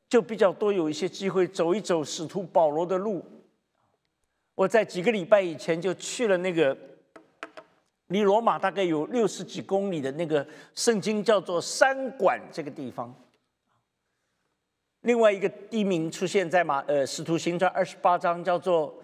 [0.09, 3.25] 就比较多有一些机会走一走使徒保罗的路。
[4.57, 6.77] 我在几个礼拜以前就去了那个
[8.09, 13.15] 离罗马大概有六十几公里的那个圣经叫做三馆这个地方。
[15.01, 18.95] 另外一个地名出现在马呃使徒行传二十八章叫做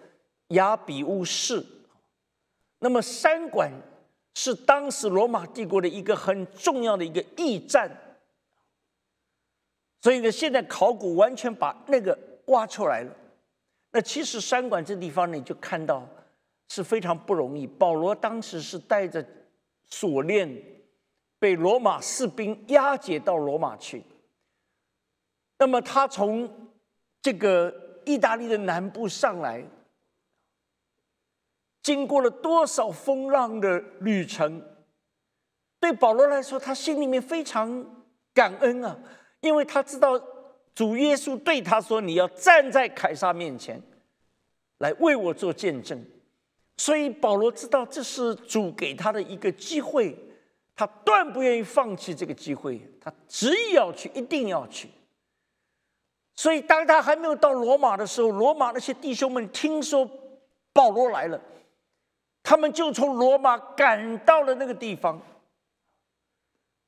[0.49, 1.63] 亚比乌市。
[2.79, 3.71] 那么三馆
[4.33, 7.89] 是当时罗马帝国的一个很重要的一个驿站。
[9.99, 13.15] 所以呢，现在考古完全把那个挖出来了。
[13.91, 16.07] 那其实山馆这地方呢，你就看到
[16.73, 17.67] 是非常不容易。
[17.67, 19.25] 保罗当时是带着
[19.83, 20.49] 锁链，
[21.37, 24.01] 被罗马士兵押解到罗马去。
[25.59, 26.71] 那么他从
[27.21, 29.65] 这个意大利的南部上来，
[31.83, 34.63] 经过了多少风浪的旅程？
[35.77, 38.97] 对保罗来说，他心里面非常感恩啊。
[39.41, 40.17] 因为他知道
[40.73, 43.81] 主耶稣对他说：“你要站在凯撒面前，
[44.77, 46.01] 来为我做见证。”
[46.77, 50.17] 所以保罗知道这是主给他的一个机会，
[50.75, 54.89] 他断不愿意放弃这个机会，他执意要去，一定要去。
[56.35, 60.09] 所以当他还没有到罗马的时候，罗马那些弟兄们听说
[60.73, 61.39] 保罗来了，
[62.43, 65.21] 他们就从罗马赶到了那个地方。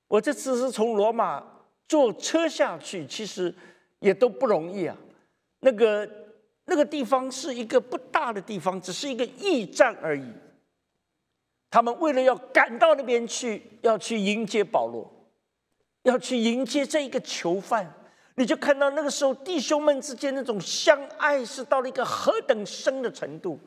[0.07, 1.43] 我这次是从罗马。
[1.85, 3.53] 坐车下去其实
[3.99, 4.97] 也都不容易啊。
[5.59, 6.09] 那个
[6.65, 10.23] 那个地方是一个不大的地方，只是一个驿站而已。
[11.69, 15.11] 他们为了要赶到那边去，要去迎接保罗，
[16.03, 17.93] 要去迎接这一个囚犯，
[18.35, 23.59] 你就看到那个时候弟兄们之间那种相爱是到了一个何等深的程度。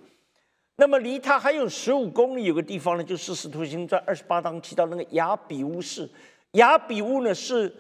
[0.76, 6.08] 那么离他还有十五公里有个地方呢，就是《使徒行传》二十八章提到那个雅比乌市。
[6.52, 7.74] 雅比乌呢是。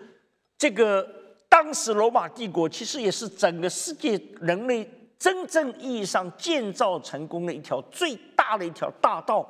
[0.58, 1.06] 这个
[1.50, 4.88] 当时罗马帝国其实也是整个世界人类
[5.18, 9.48] 真正意义上建造成功的一条最大的一条大道。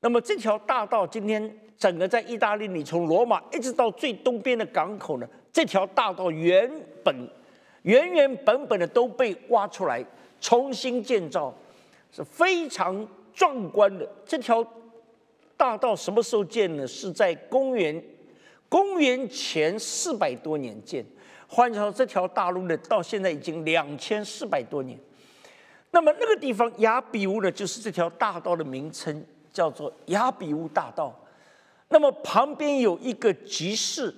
[0.00, 6.70] 那么这条大道今天整个在意大利，你从罗马一直到最东边的港口呢，这条大道原
[7.04, 7.14] 本
[7.82, 10.04] 原原本本的都被挖出来
[10.40, 11.52] 重新建造，
[12.12, 14.08] 是非常壮观的。
[14.24, 14.64] 这条
[15.56, 16.86] 大道什么时候建呢？
[16.86, 18.02] 是在公元。
[18.68, 21.04] 公元前四百多年建，
[21.52, 24.96] 换句话说，这条大路呢，到现在已经两千四百多年。
[25.90, 31.12] 那么那个地方雅比乌呢，就是这条大道的名称，叫做雅比乌大道。
[31.88, 34.14] 那么旁边有一个集市，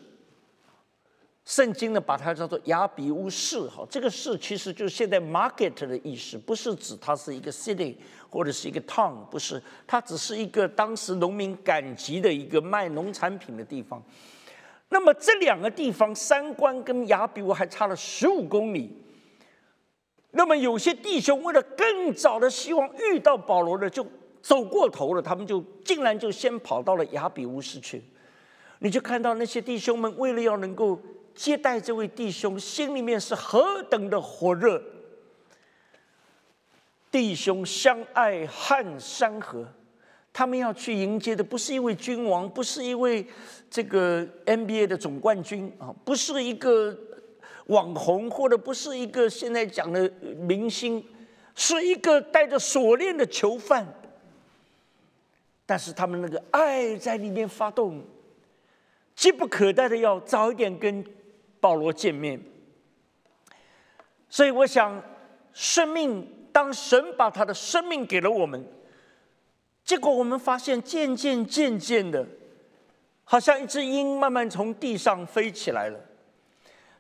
[1.47, 7.97] 圣经呢把它叫做雅比乌市，哈，这个市其实就是现在 market 的意思，不是指它是一个 city
[8.29, 14.03] 或者是一个 town，不是，它只是一个当时农民赶集的一个卖农产品的地方。
[14.93, 18.97] 那么这两个地方，三关跟亚比乌还差了十五公里。
[20.31, 24.07] 那么有些弟兄为了更早的希望遇到保罗呢，就。
[24.43, 28.03] 走过头了，他们就竟然就先跑到了亚比乌斯去。
[28.81, 31.01] 你就看到那些弟兄们为了要能够
[31.33, 34.83] 接待这位弟兄，心里面是何等的火热。
[37.13, 39.65] 弟兄相爱汉山河，
[40.33, 43.27] 他们要去迎接的不是一位君王，不是一位
[43.71, 46.97] 这个 NBA 的总冠军啊，不是一个
[47.67, 51.05] 网红，或者不是一个现在讲的明星，
[51.55, 53.87] 是一个带着锁链的囚犯。
[55.65, 58.03] 但是他们那个爱在里面发动，
[59.15, 61.05] 急不可待的要早一点跟
[61.61, 62.41] 保罗见面。
[64.29, 65.03] 所以我想，
[65.53, 68.67] 生命当神把他的生命给了我们，
[69.85, 72.27] 结果我们发现渐渐渐渐的，
[73.25, 75.99] 好像一只鹰慢慢从地上飞起来了。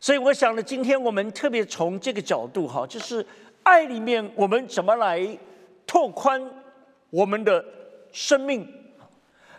[0.01, 3.25] 所以我想呢，今天我们特别从这个角度哈，就是
[3.63, 5.39] 爱里面我们怎么来
[5.87, 6.43] 拓宽
[7.11, 7.65] 我们的。
[8.15, 8.69] 生命，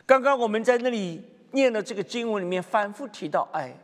[0.06, 1.20] 刚刚我们在那里
[1.54, 3.76] 念的这个经文里面反复提到爱，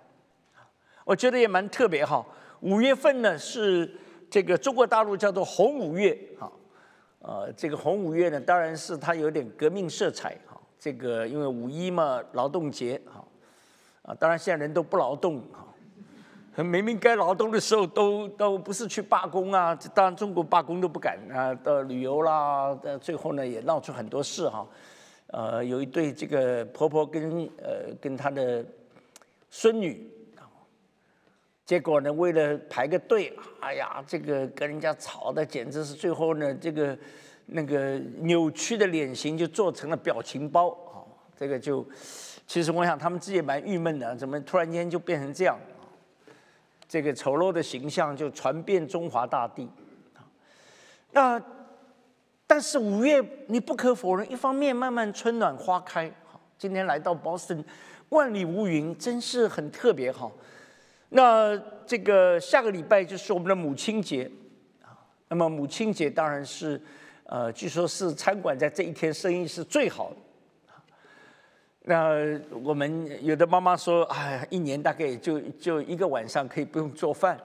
[1.04, 2.24] 我觉得也蛮特别哈。
[2.60, 3.92] 五月份呢是
[4.30, 6.52] 这个中国大陆叫做红五月哈，
[7.20, 10.60] 呃，这个红五月呢当然是它有点革命色彩哈。
[10.80, 13.24] 这个因为五一嘛劳动节哈，
[14.04, 15.66] 啊，当然现在人都不劳动哈。
[16.64, 19.74] 明明该劳动的时候，都都不是去罢工啊！
[19.94, 24.68] 当然，中国罢工都不敢啊，到旅游啦，最后呢也闹出很多事哈。
[25.28, 28.66] 呃，有一对这个婆婆跟呃跟她的
[29.50, 30.06] 孙女，
[31.70, 36.98] 结果呢为了排个队，哎呀，这个跟人家吵的简直是最后呢这个
[37.46, 41.06] 那个扭曲的脸型就做成了表情包啊！
[41.38, 41.88] 这个就
[42.48, 45.60] 其实我想他们自己也蛮郁闷的，怎么突然间就变成这样？
[46.88, 49.70] 这个丑陋的形象就传遍中华大地，
[50.16, 50.26] 啊
[51.12, 51.40] 那
[52.48, 57.64] 但是五月你不可否认，一方面慢慢春暖花开，好，今天来到 Boston，
[58.10, 60.32] 万里无云，真是很特别哈。
[61.10, 64.30] 那这个下个礼拜就是我们的母亲节
[64.84, 64.94] 啊，
[65.28, 66.80] 那么母亲节当然是
[67.24, 70.16] 呃，据说是餐馆在这一天生意是最好的。
[71.84, 77.40] 那我们有的妈妈说：“哎，一年大概就就一个晚上可以不用做饭。”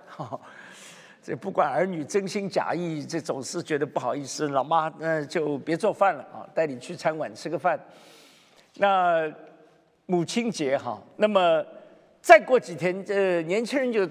[1.23, 4.47] 这不管儿女真心假意，这总是觉得不好意思。
[4.49, 7.81] 老妈，那就别做饭了啊，带你去餐馆吃个饭。
[8.75, 9.33] 那
[10.05, 11.65] 母亲节哈，那么
[12.25, 14.09] 再过几天，这年轻人就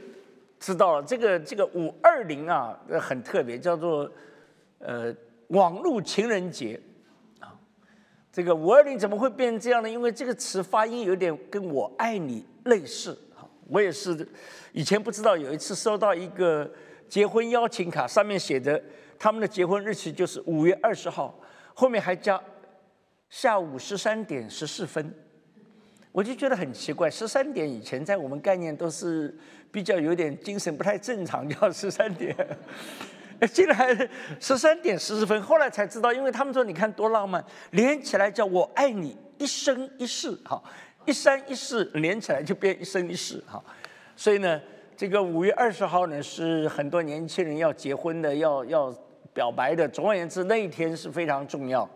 [0.59, 1.01] 知道了。
[1.01, 4.07] 这个这个五二零啊，很特别，叫做
[4.77, 5.11] 呃
[5.47, 6.79] 网络情人节
[7.39, 7.57] 啊。
[8.31, 9.89] 这个五二零怎么会变成这样呢？
[9.89, 13.49] 因为这个词发音有点跟我爱你类似啊。
[13.67, 14.15] 我也是
[14.73, 16.71] 以前不知道，有一次收到一个
[17.09, 18.79] 结婚邀请卡，上面写着
[19.17, 21.33] 他们的结婚日期就是五月二十号，
[21.73, 22.39] 后面还加
[23.31, 25.11] 下午十三点十四分，
[26.13, 27.09] 我就觉得很奇怪。
[27.09, 29.35] 十三点以前在我们概念都是
[29.69, 32.33] 比较有点精神不太正常，叫十三点。
[33.51, 34.09] 进来
[34.39, 40.63] 十三点四十分，后来才知道，因为他们说你看多浪漫，连起来叫我爱你一生一世，哈，
[41.05, 43.61] 一生一世连起来就变一生一世，哈，
[44.15, 44.61] 所以呢，
[44.95, 48.95] 这个五月二十号呢是很多年轻人要结婚的，要要
[49.33, 51.89] 表白的，总而言之那一天是非常重要。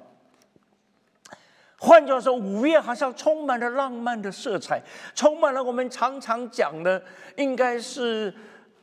[1.77, 4.81] 换句话说，五月好像充满了浪漫的色彩，
[5.15, 7.03] 充满了我们常常讲的，
[7.35, 8.33] 应该是。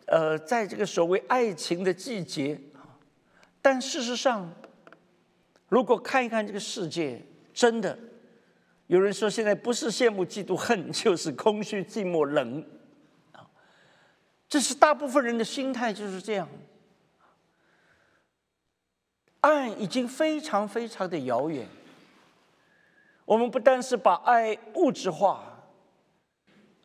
[0.06, 2.60] 呃，在这个所谓爱情的季节，
[3.62, 4.52] 但事实上，
[5.70, 7.22] 如果看一看这个世界，
[7.54, 7.98] 真的
[8.86, 12.62] 有人说，现在不是羡慕、嫉妒、恨，就是空虚、寂寞、冷，
[13.32, 13.48] 啊，
[14.46, 16.46] 这是大部分人的心态就是这样。
[19.40, 21.66] 爱已经非常非常的遥远。
[23.24, 25.44] 我们不单是把爱物质化，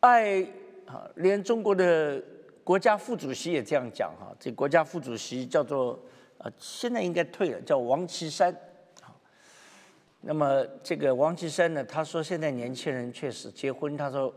[0.00, 0.42] 爱
[0.86, 2.22] 啊，连中国的。
[2.62, 5.98] 国家副主席也这样讲哈，这国家副主席叫做
[6.38, 8.54] 呃，现在应该退了，叫王岐山。
[10.20, 14.32] 那么这个王岐山呢，他说现在年轻人确实结婚，他说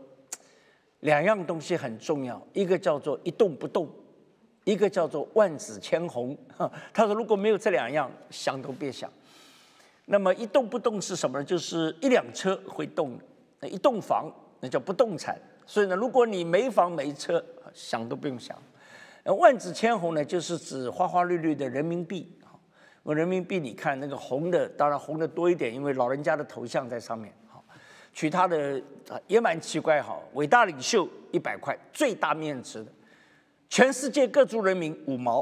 [1.00, 3.88] 两样东西很重要，一个叫做一动不动，
[4.64, 6.36] 一个叫做万紫千红。
[6.92, 9.08] 他说如果没有这两样，想都别想。
[10.06, 11.44] 那么一动不动是什么呢？
[11.44, 13.18] 就是一辆车会动，
[13.60, 14.30] 那一栋房
[14.60, 15.38] 那叫不动产。
[15.66, 17.42] 所以呢，如果你没房没车，
[17.72, 18.56] 想都不用想。
[19.38, 22.30] 万紫千红呢，就是指花花绿绿的人民币。
[23.02, 27.32] 我人民币你看那个红的，当然红的多一点，因为老人家的头像在上面。
[27.48, 27.64] 好，
[28.12, 28.82] 取他的
[29.26, 30.02] 也蛮奇怪。
[30.02, 32.92] 哈，伟大领袖一百块，最大面值的，
[33.70, 35.40] 全世界各族人民五毛。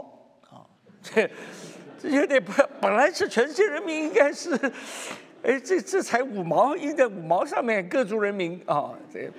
[0.48, 0.66] 啊，
[1.02, 1.28] 这
[2.08, 4.50] 有点不，本来是全世界人民应该是，
[5.42, 9.30] 哎，这这才五毛，印在五毛上面，各族人民啊，这。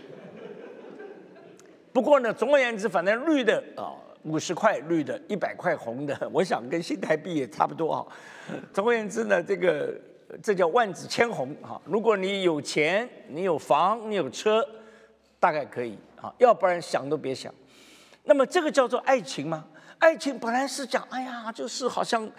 [1.92, 3.94] 不过呢，总而言之，反正绿的啊，
[4.24, 8.06] 五十块绿的，一百块红的， 我想跟新台币也差不多啊。
[8.74, 9.94] 总而言之呢，这个
[10.42, 11.80] 这叫万紫千红哈。
[11.86, 14.68] 如果你有钱，你有房，你有车，
[15.40, 16.34] 大概可以啊。
[16.40, 17.54] 要不然想都别想。
[18.24, 19.66] 那么这个叫做爱情吗？
[20.04, 22.30] 爱情本来是讲，哎呀，就是好像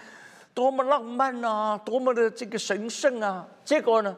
[0.52, 3.48] 多么浪漫啊，多么的这个神圣啊。
[3.64, 4.14] 结果呢，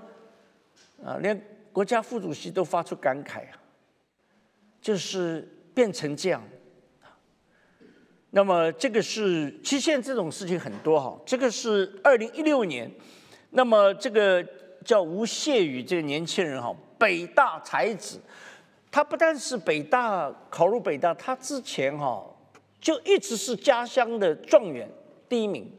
[1.04, 1.40] 啊，连
[1.72, 3.56] 国家副主席都发出感慨啊。
[4.80, 6.42] 就是变成这样，
[8.30, 11.16] 那么这个是，其实现在这种事情很多哈。
[11.24, 12.90] 这个是二零一六年，
[13.50, 14.44] 那么这个
[14.84, 18.20] 叫吴谢宇这个年轻人哈，北大才子，
[18.90, 22.24] 他不但是北大考入北大，他之前哈
[22.80, 24.88] 就一直是家乡的状元
[25.28, 25.70] 第一名。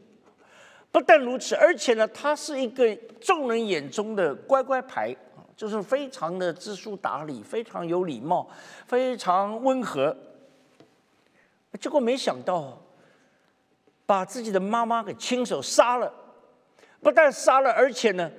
[0.90, 5.16] 不但如此，而且呢，他是一个众人眼中的乖乖牌。
[5.56, 8.48] 就是非常的知书达理，非常有礼貌，
[8.86, 10.16] 非常温和。
[11.80, 12.80] 结果没想到，
[14.06, 16.14] 把自己的妈妈给亲手杀了，
[17.00, 18.30] 不但杀了，而且呢，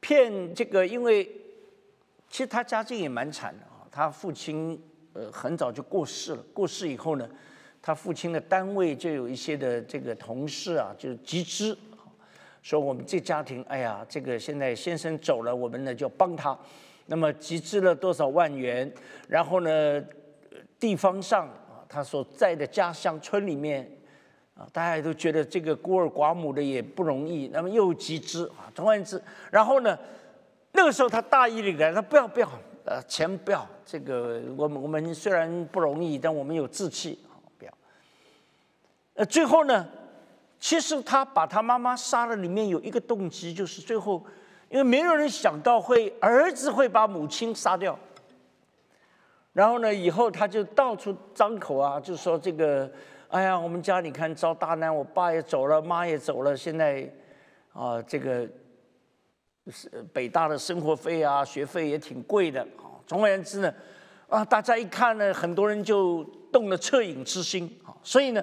[0.00, 1.24] 骗这个，因为
[2.28, 3.88] 其实他家境也蛮惨的啊。
[3.90, 4.78] 他父亲
[5.14, 7.26] 呃很早就过世了，过世以后呢，
[7.82, 11.76] 他父亲的单位就有一些的这个同事啊，就集资。
[12.62, 16.56] 说我们这家庭，哎呀，这个现在先生走了，我们呢就帮他。
[17.06, 18.88] 那么集资了多少万元？
[19.26, 20.00] 然后呢，
[20.78, 23.90] 地方上啊，他所在的家乡村里面
[24.54, 27.48] 啊，大家都觉得这个孤儿寡母的也不容易。
[27.48, 29.20] 那么又集资啊，总而言之，
[29.50, 29.98] 然后呢，
[30.70, 32.48] 那个时候他大义凛然，他不要不要，
[32.84, 33.68] 呃，钱不要。
[33.84, 37.18] 这个我们我们虽然不容易，但我们有志气，
[39.14, 39.86] 呃，最后呢？
[40.58, 44.24] 其实他把他妈妈杀了，里面有一个动机，就是最后，
[44.68, 47.98] 因为没有人想到会儿子会把母亲杀掉。
[49.52, 52.88] 然后呢，以后他就到处张口啊，就说这个，
[53.26, 57.12] 哎呀，我们家你看遭大难，我爸也走了，妈也走了，现在
[57.72, 58.48] 啊，这个
[59.66, 63.02] 是北大的生活费啊，学费也挺贵的啊。
[63.04, 63.74] 总而言之呢，
[64.28, 68.40] 啊，大家一看呢，很多人就动了恻隐之心啊，所以呢。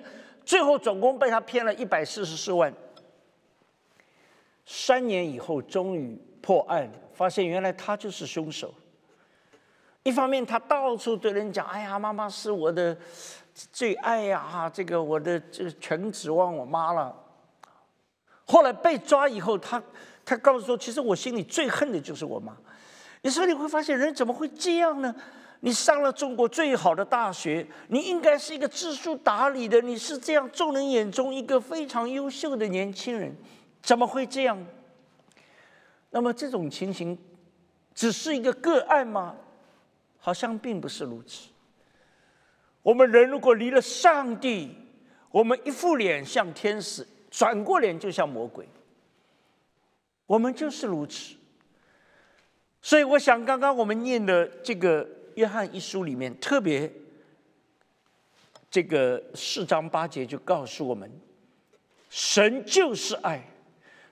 [0.49, 2.73] 最后总共被他骗了一百四十四万。
[4.65, 8.73] 三年以后，终于破案，发现原来他就是凶手。
[10.01, 12.97] 一方面，他到处对人讲：“哎呀，妈妈是我的
[13.71, 17.15] 最爱呀，这个我的这个全指望我妈了。”
[18.47, 19.79] 后来被抓以后，他
[20.25, 22.57] 他告诉说：“其实我心里最恨的就是我妈。”
[23.21, 25.15] 有时候你会发现，人怎么会这样呢？
[25.61, 33.35] 你上了中国最好的大学，你应该是一个知书达理的，你是这样众人眼中一个非常优秀的年轻人，
[33.81, 34.57] 怎么会这样？
[36.11, 37.17] 那么这种情形
[37.93, 39.35] 只是一个个案吗？
[40.17, 41.49] 好像并不是如此。
[42.81, 44.73] 我们人如果离了上帝，
[45.29, 48.65] 我们一副脸像天使，转过脸就像魔鬼。
[50.25, 51.35] 我们就是如此。
[52.81, 55.05] 所以我想，刚刚我们念的这个。
[55.39, 56.91] 约翰一书里面特别
[58.69, 61.09] 这个四章八节就告诉我们，
[62.09, 63.41] 神就是爱。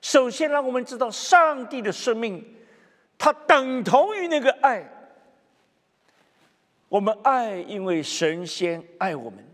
[0.01, 2.55] 首先让我们知道，上帝的生命，
[3.17, 4.89] 它等同于那个爱。
[6.87, 9.45] 我们爱，因为神仙爱我们。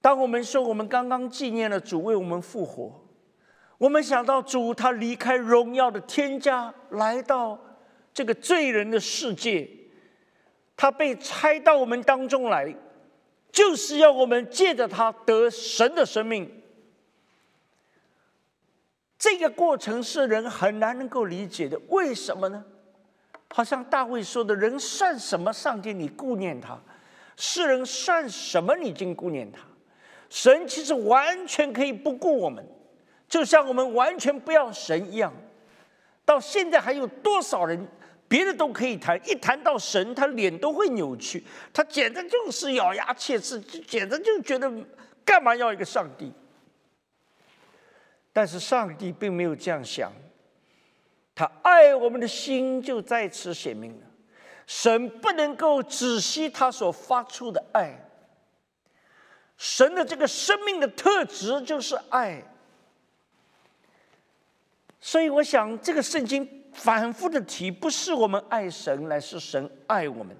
[0.00, 3.04] 当我们说我们刚刚纪念了主为我们复活，
[3.76, 7.60] 我们想到主他离开荣耀的天家，来到
[8.14, 9.68] 这个罪人的世界。
[10.80, 12.74] 他被拆到我们当中来，
[13.52, 16.50] 就是要我们借着他得神的生命。
[19.18, 22.64] 这个过程是人很难能够理解的，为什么呢？
[23.50, 25.52] 好像大卫说的：“人算什么？
[25.52, 26.80] 上帝，你顾念他；
[27.36, 28.74] 世人算什么？
[28.74, 29.60] 你竟顾念他？
[30.30, 32.66] 神其实完全可以不顾我们，
[33.28, 35.30] 就像我们完全不要神一样。
[36.24, 37.86] 到现在还有多少人？”
[38.30, 44.72] 别的都可以谈，一谈到神，他脸都会扭曲，他简直就是咬牙切齿，就简直就觉得
[45.24, 46.32] 干嘛要一个上帝？
[48.32, 50.12] 但是上帝并没有这样想，
[51.34, 54.06] 他爱我们的心就在此显明了。
[54.64, 58.08] 神不能够止息他所发出的爱。
[59.58, 62.40] 神的这个生命的特质就是爱。
[65.00, 70.36] 所以我想，这个圣经反复的提，不是我们爱神，乃是神爱我们，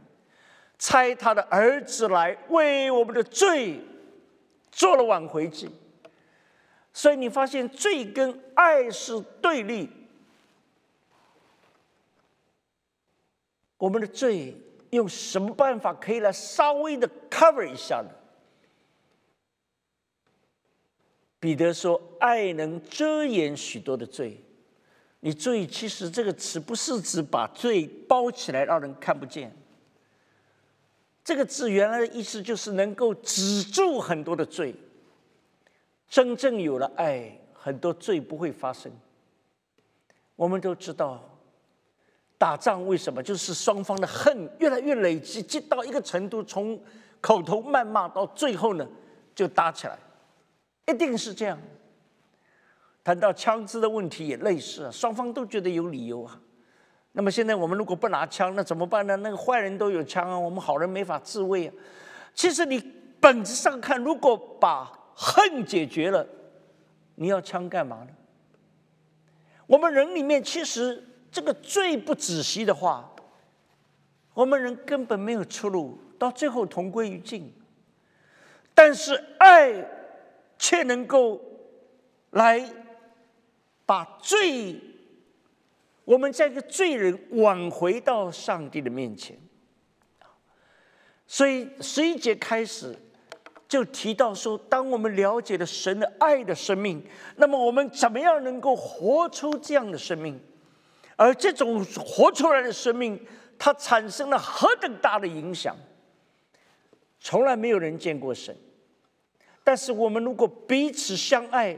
[0.78, 3.80] 差他的儿子来为我们的罪
[4.70, 5.70] 做了挽回祭。
[6.92, 9.88] 所以你发现，罪跟爱是对立。
[13.78, 14.54] 我们的罪
[14.90, 18.10] 用什么办法可以来稍微的 cover 一下呢？
[21.38, 24.44] 彼得说：“爱能遮掩许多的罪。”
[25.20, 29.54] 你注意，其实这个词不是指把罪包起来让人看不见。
[31.22, 34.74] 这个字原来的意思就是能够止住很多的罪。
[36.08, 38.90] 真正有了爱，很多罪不会发生。
[40.34, 41.22] 我们都知道，
[42.38, 46.82] 打仗为什么就是双方的恨越来越累积，积到一个程度，从
[47.20, 48.88] 口头谩骂到最后呢，
[49.34, 49.98] 就打起来，
[50.88, 51.56] 一定是这样。
[53.10, 56.40] 谈到枪支的问题也类似，双方都觉得有理由啊。
[57.10, 59.16] 那么现在我们如果不拿枪，那怎么办呢？
[59.16, 61.74] 那个坏人都有枪啊，我们好人没法自卫啊。
[62.34, 62.80] 其实你
[63.18, 66.24] 本质上看，如果把恨解决了，
[67.16, 68.10] 你要枪干嘛呢？
[69.66, 73.12] 我们人里面其实这个罪不仔细的话，
[74.34, 77.52] 我们人根本没有出路，到最后同归于尽。
[78.72, 79.84] 但是爱
[80.56, 81.40] 却能够
[82.30, 82.64] 来。
[83.90, 84.80] 把罪，
[86.04, 89.36] 我们这个罪人挽回到上帝的面前。
[91.26, 92.96] 所以十一节开始
[93.66, 100.40] 就提到说，当我们了解了神的爱的生命，那么我们怎么样能够活出这样的生命？
[101.16, 103.20] 而这种活出来的生命，
[103.58, 105.76] 它产生了何等大的影响？
[107.18, 108.56] 从来没有人见过神，
[109.64, 111.76] 但是我们如果彼此相爱。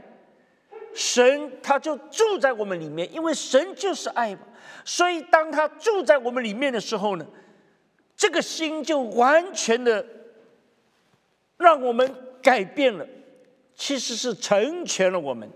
[0.95, 4.43] 神他就住在我们里面，因为神就是爱嘛。
[4.85, 7.27] 所以当他住在我们里面的时候呢，
[8.17, 10.05] 这个心就完全的
[11.57, 13.07] 让我们改变了，
[13.75, 15.51] 其实是成全了我们，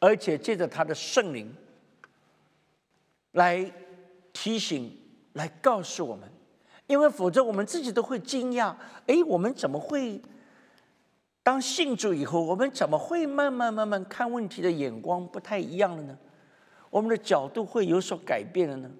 [0.00, 1.54] 而且借着他的圣灵
[3.32, 3.70] 来
[4.32, 5.00] 提醒、
[5.34, 6.28] 来告诉我们，
[6.88, 8.74] 因为否则我们自己都会惊讶：
[9.06, 10.20] 哎，我们怎么会？
[11.42, 16.16] 当信主以后，我们怎么会慢慢慢慢看问题的眼光不太一样了呢？
[16.88, 18.90] 我们的角度会有所改变了呢？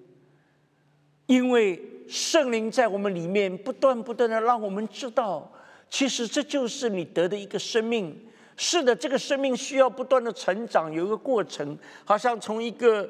[1.25, 5.49] 因为圣灵在我们里面不断不断的让我们知道，
[5.89, 8.27] 其实这就是你得的一个生命。
[8.57, 13.09] 是的，这个生命需要不断的成长，有一个过程，好像从一个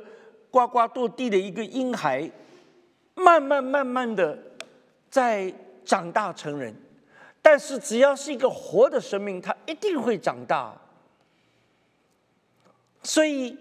[0.52, 2.30] 呱呱落地的一个婴孩，
[3.16, 4.38] 慢慢慢慢的
[5.10, 5.52] 在
[5.84, 6.74] 长大成人。
[7.46, 10.74] 但是，只要是一个活的生命，它一定会长大。
[13.04, 13.58] 所以，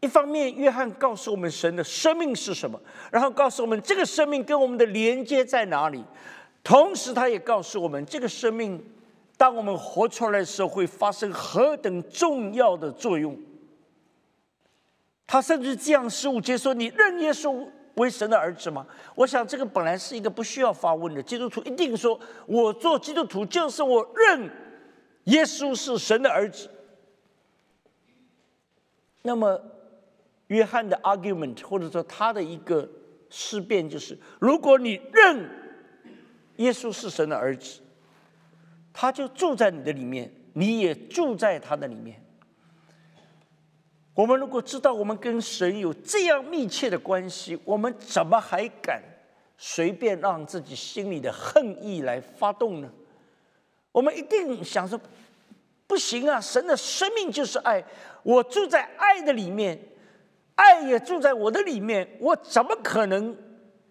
[0.00, 2.78] 一方面，约翰告诉我们神的生命是什么，
[3.10, 6.02] 然后告诉我们这个生命跟我们的连接在哪里；
[6.62, 8.78] 同时，他也告诉我们这个生命，
[9.38, 13.34] 当我们活出来的时候，会发生何等重要的作用。
[15.26, 17.66] 他甚至这样十五节说：“你认耶稣。”
[17.98, 18.86] 为神的儿子吗？
[19.14, 21.22] 我想这个本来是一个不需要发问的。
[21.22, 24.50] 基督徒一定说：“我做基督徒就是我认
[25.24, 26.70] 耶稣是神的儿子。”
[29.22, 29.60] 那么，
[30.46, 32.88] 约翰的 argument 或者说他的一个
[33.28, 35.50] 思辨就是：如果你认
[36.56, 37.80] 耶稣是神的儿子，
[38.92, 42.24] 他就住在你的里面，你也住在他的里面。
[44.18, 49.00] 我们如果知道我们跟神有这样密切的关系，我们怎么还敢
[49.56, 52.90] 随便让自己心里的恨意来发动呢？
[53.92, 55.00] 我们一定想说，
[55.86, 56.40] 不行啊！
[56.40, 57.84] 神的生命就是爱，
[58.24, 59.80] 我住在爱的里面，
[60.56, 63.36] 爱也住在我的里面，我怎么可能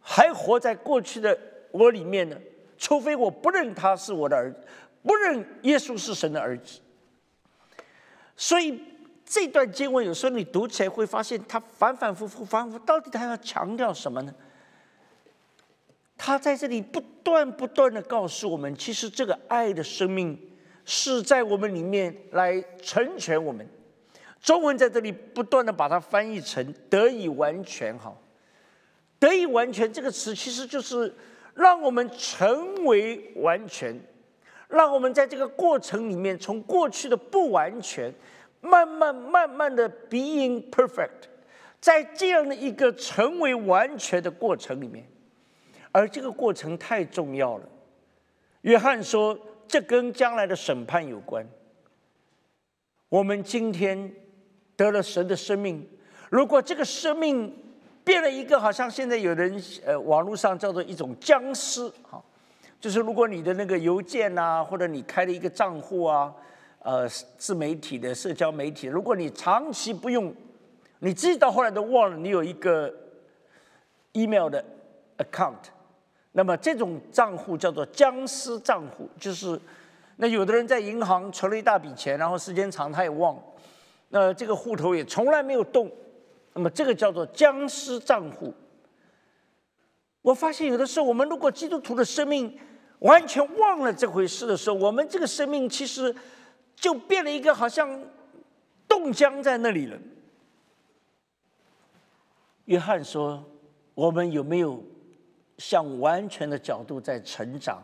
[0.01, 1.39] 还活在过去的
[1.71, 2.37] 我里面呢？
[2.77, 4.59] 除非我不认他是我的儿子，
[5.03, 6.81] 不认耶稣是神的儿子。
[8.35, 8.83] 所以。
[9.29, 14.33] 这段经文有时候你读起来会发现，他反反复复、反复，到底他要强调什么呢？
[16.15, 20.39] 他在这里不断不断的告诉我们，其实这个爱的生命
[20.85, 23.67] 是在我们里面来成全我们。
[24.41, 28.15] 中文在这里不断的把它翻译成“得以完全”哈
[29.19, 31.13] ，“得以完全”这个词其实就是
[31.53, 33.99] 让我们成为完全，
[34.69, 38.13] 让我们在这个过程里面从过去的不完全。
[38.67, 41.27] 慢慢慢慢的 being perfect，
[41.79, 45.07] 在这样的一个成为完全的过程里面，
[45.91, 47.67] 而这个过程太重要了。
[48.61, 49.37] 约翰说，
[49.67, 51.47] 这跟将来的审判有关。
[53.09, 54.11] 我们今天
[54.75, 55.87] 得了神的生命，
[56.29, 57.55] 如果这个生命
[58.03, 62.21] 变了一个，好像现在有人呃网络上叫做一种僵尸，哈，
[62.81, 66.33] 就是如果你的那个邮件呐，或者你开了一个账户啊，
[66.79, 67.07] 呃，
[67.37, 70.33] 自媒体的社交媒体，如果你长期不用，
[70.99, 72.93] 你自己到后来都忘了你有一个
[74.13, 74.63] email 的
[75.17, 75.55] account，
[76.31, 79.59] 那么这种账户叫做僵尸账户，就是。
[80.19, 83.39] 那有的人在银行存了一大笔钱，然后时间长他也忘，
[84.09, 85.91] 那这个户头也从来没有动，
[86.53, 88.51] 那么这个叫做僵尸账户。
[90.23, 92.57] 我发现有的时候，我们如果基督徒的生命
[92.97, 96.11] 完全忘了这回事的时候，我们这个生命其实
[96.77, 98.01] 就变了一个好像
[98.87, 99.99] 冻僵在那里了。
[102.65, 103.43] 约翰说
[103.93, 104.81] ：“我们有没有
[105.57, 107.83] 向完全的角度在成长？”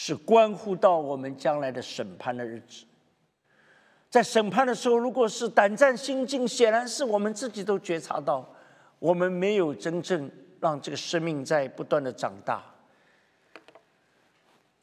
[0.00, 2.84] 是关乎到我们将来的审判的日子，
[4.08, 8.48] 在审判的时候，如果是胆战心惊，显然是我们自己都觉察到，
[9.00, 10.30] 我们没有真正
[10.60, 12.62] 让这个生命在不断的长大。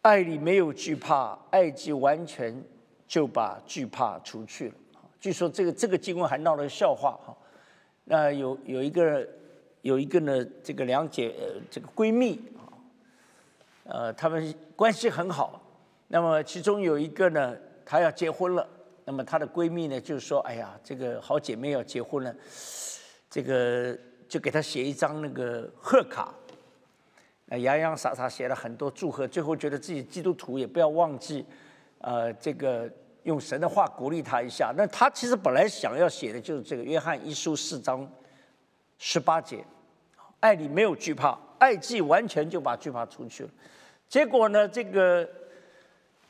[0.01, 2.62] 爱里没有惧怕，爱既完全，
[3.08, 4.76] 就把惧怕除去了。
[5.20, 7.36] 据说这个这个经文还闹了个笑话哈，
[8.03, 9.28] 那有有一个
[9.82, 12.66] 有一个呢，这个两姐呃这个闺蜜啊。
[13.88, 15.62] 呃，他们关系很好。
[16.08, 18.68] 那么其中有一个呢，她要结婚了。
[19.06, 22.36] 那么她的闺蜜呢，就说：“哎呀，这个好姐妹要结婚了，
[23.30, 23.95] 这个
[24.28, 26.34] 就给她写一张那个贺卡。
[27.45, 31.45] 那洋洋洒洒写了很多祝贺，最后觉得自己基督徒也不要忘记，
[32.06, 32.88] 呃，这个
[33.24, 34.72] 用神的话鼓励他一下。
[34.78, 38.08] 那他其实本来想要写的就是这个约翰一书四章
[38.99, 39.66] 十八节，
[40.39, 43.49] 爱里没有惧怕，爱既完全就把惧怕除去了。”
[44.08, 44.68] 结果呢？
[44.68, 45.28] 这个，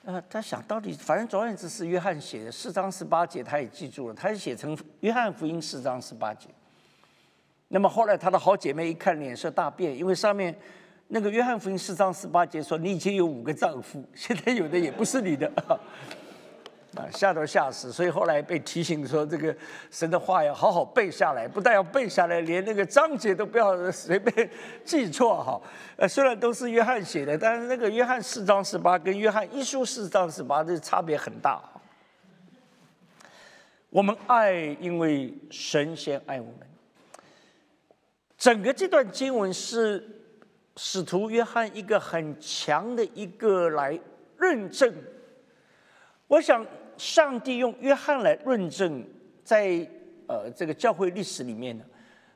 [0.06, 6.48] 呃，他想到底，反正总而言之是约翰写的四章十八节，他也记住了，他就写成约翰福音四章十八节。
[7.68, 10.58] 那么后来他的好姐妹一看，脸色大变，因为上面
[11.08, 15.50] 那个约翰福音四章十八节说：“你以前有五个丈夫，现在有的也不是你的。
[16.96, 19.54] ”啊，吓都吓死，所以后来被提醒说，这个
[19.92, 24.50] 神的话要好好背下来，不但要背下来，连那个章节都不要随便
[24.86, 25.62] 记错哈。
[25.98, 31.62] 呃，虽然都是约翰写的，但是那个约翰四章十八跟约翰一书四章十八这差别很大。
[33.90, 36.56] 我们爱，因为神先爱我们。
[38.38, 40.02] 整个这段经文是
[40.76, 44.00] 使徒约翰一个很强的一个来
[44.38, 44.94] 论证，
[46.28, 46.66] 我想。
[46.98, 49.06] 上帝用约翰来论证，
[49.44, 49.86] 在
[50.30, 51.84] 呃这个教会历史里面呢，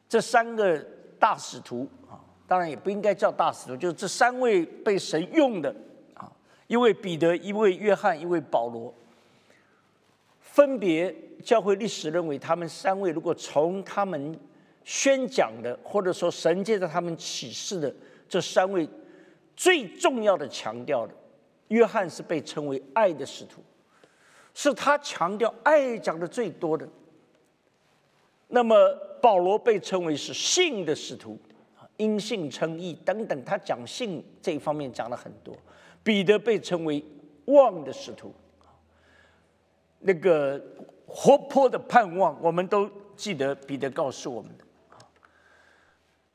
[0.09, 0.77] 这三个
[1.17, 5.73] 大使徒啊，当然也不应该叫大使徒，就是这三位被神用的
[6.13, 6.29] 啊，
[6.67, 8.93] 一位彼得，一位约翰，一位保罗，
[10.41, 14.37] 分别教会历史认为他们三位，如果从他们
[14.83, 17.95] 宣讲的，或者说神借着他们启示的
[18.29, 18.87] 这三位
[19.55, 21.13] 最重要的强调的，
[21.69, 23.61] 约翰是被称为爱的使徒。
[24.53, 26.87] 是他强调爱讲的最多的。
[28.47, 28.75] 那么
[29.21, 31.37] 保罗被称为是信的使徒，
[31.97, 35.55] 因信称义等等，他讲信这一方面讲了很多。
[36.03, 37.03] 彼得被称为
[37.45, 38.33] 望的使徒，
[39.99, 40.61] 那个
[41.05, 44.65] 活泼的盼望，我们都记得彼得告诉我们的。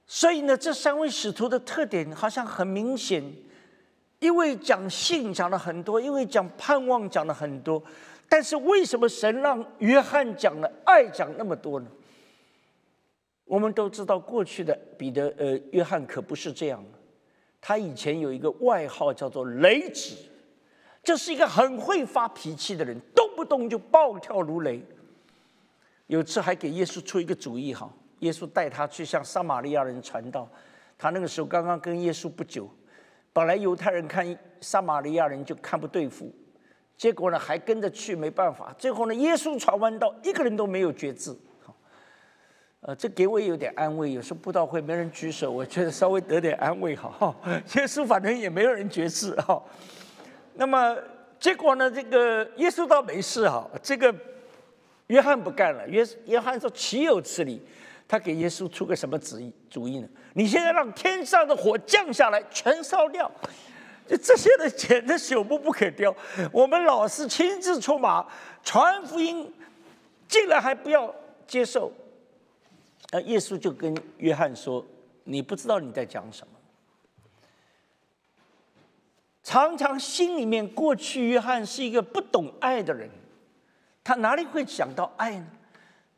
[0.07, 3.25] 所以呢，这三位使徒的特点好像很明显，
[4.19, 7.83] 因为讲信讲了很多，因为讲盼望讲了很多。
[8.29, 11.87] 但是为什么神让约翰讲了爱讲那么多呢？
[13.45, 16.83] 我们都知道，过去的彼得呃约翰可不是这样。
[17.61, 20.17] 他以前有一个外号叫做雷子，
[21.03, 24.83] 这是一个很会发脾气的人，动不动就暴跳如雷。
[26.07, 27.91] 有次还给耶稣出一个主意哈，
[28.21, 30.49] 耶稣带他去向撒玛利亚人传道。
[30.97, 32.69] 他那个时候刚刚跟耶稣不久，
[33.33, 34.25] 本来犹太人看
[34.61, 36.33] 撒玛利亚人就看不对付。
[36.97, 38.73] 结果呢，还跟着去，没办法。
[38.79, 41.37] 最后呢，耶稣传完道，一个人都没有觉知。
[42.87, 44.12] 呃，这给我有点安慰。
[44.12, 47.35] 有时候布道会没人举手，我觉得稍微得点安慰哈。
[47.47, 49.61] 耶稣反正也没有人觉知哈。
[50.55, 50.97] 那么
[51.41, 53.69] 结果呢，这个耶稣倒没事哈。
[53.83, 54.15] 这个
[55.07, 55.89] 约翰不干了。
[55.89, 57.61] 约约翰说：“岂有此理！”
[58.07, 60.09] 他给耶稣出个什么主意主意呢？
[60.35, 63.31] 你现在让天上的火降下来，全烧掉。
[64.07, 66.15] 就这些人简直朽木不可雕。
[66.53, 68.27] 我们老师亲自出马
[68.63, 69.51] 传福音，
[70.29, 71.13] 竟然还不要
[71.47, 71.91] 接受。
[73.11, 74.85] 那耶稣就跟约翰说
[75.25, 76.53] ：“你不知道你在讲什么。”
[79.43, 83.09] 常常心里面，过去约翰是一个不懂爱的人，
[84.03, 85.47] 他哪里会想到爱呢？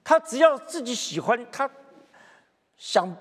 [0.08, 1.68] 他只要自己喜欢，他
[2.76, 3.12] 想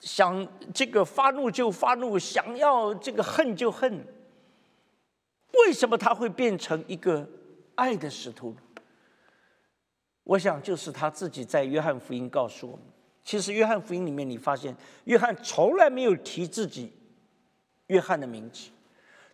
[0.00, 4.02] 想这个发怒就发怒，想要这个恨就恨。
[5.52, 7.28] 为什么他会变成一个
[7.74, 8.56] 爱的使徒？
[10.24, 12.86] 我想，就是他自己在约翰福音告诉我们。
[13.22, 16.90] 其实，约翰福音里面，你发现约翰从来没有提自己
[17.88, 18.70] 约翰的名字。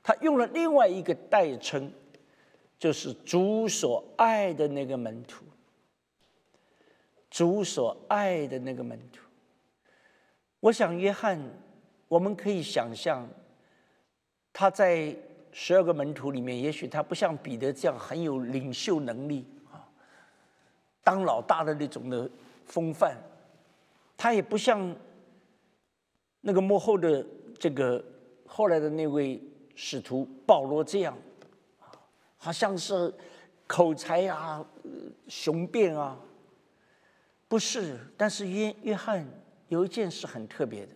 [0.03, 1.93] 他用了另外一个代称，
[2.76, 5.45] 就是主所爱的那个门徒。
[7.33, 9.22] 主所爱的那个门徒，
[10.61, 11.41] 我想约翰，
[12.07, 13.26] 我们可以想象，
[14.53, 15.16] 他在
[15.51, 19.89] 十二个门徒里面，也许他不像彼得这样很有领袖能力啊，
[21.03, 22.30] 当老大的那种的
[22.66, 23.16] 风范，
[24.14, 24.95] 他也不像
[26.43, 27.26] 那个幕后的
[27.59, 28.05] 这个
[28.47, 29.41] 后来的那位。
[29.74, 31.16] 使徒保罗这样，
[32.37, 33.12] 好像是
[33.66, 34.62] 口才啊、
[35.26, 36.14] 雄辩啊，
[37.53, 37.98] 不是。
[38.16, 39.28] 但是约约翰
[39.68, 40.94] 有一件事很特别的，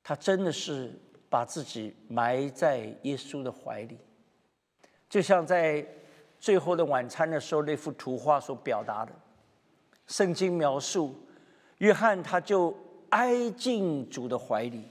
[0.00, 0.92] 他真的是
[1.28, 3.98] 把自己埋在耶稣的怀里，
[5.08, 5.84] 就像在
[6.38, 9.12] 最后的晚餐的时候那幅图画所表达的。
[10.06, 11.16] 圣经描述
[11.78, 12.72] 约翰，他就
[13.08, 14.84] 挨进主的怀里。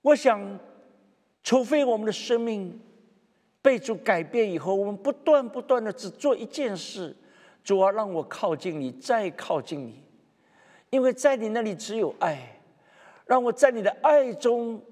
[0.00, 0.58] 我想，
[1.42, 2.80] 除非我们的生命
[3.60, 7.14] 被主改变以后，我们不断不断的只做一件事，
[7.64, 10.02] 主啊，让我靠近你，再靠近你，
[10.90, 12.60] 因为在你那里只有爱，
[13.26, 14.82] 让我在你的爱中，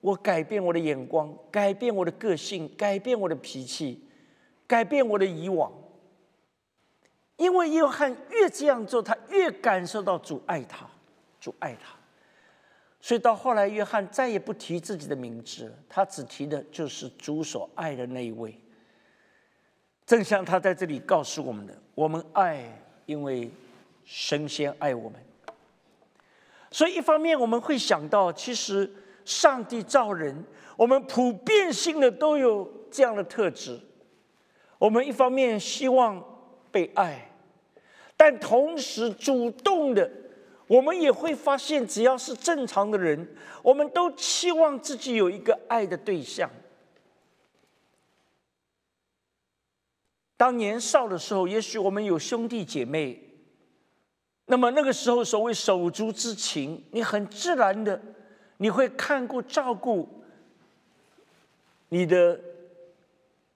[0.00, 4.06] 我改变我的眼光，改变我的个性，改变我的脾气，
[4.66, 5.72] 改变我的以往。
[7.36, 10.86] 因为约翰越这样做，他越感受到主爱他，
[11.40, 11.96] 主爱他。
[13.00, 18.58] 所以到后来，约翰再也不提自己的名字，他只提的就是主所爱的那一位。
[20.08, 22.64] 正像他在这里告诉我们的：我们爱，
[23.04, 23.50] 因为
[24.06, 25.20] 神仙爱我们。
[26.70, 28.90] 所以一方面我们会想到，其实
[29.26, 30.42] 上帝造人，
[30.78, 33.78] 我们普遍性的都有这样的特质。
[34.78, 36.24] 我们一方面希望
[36.72, 37.30] 被爱，
[38.16, 40.10] 但同时主动的。
[40.66, 43.28] 我们也会发现，只要是正常的人，
[43.62, 46.50] 我们都期望自己有一个爱的对象。
[50.38, 53.22] 当年少的时候，也许我们有兄弟姐妹，
[54.46, 58.00] 那么那个时候所谓手足之情，你很自然的，
[58.56, 60.08] 你会看顾照顾
[61.90, 62.40] 你的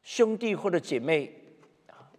[0.03, 1.33] 兄弟或者姐妹。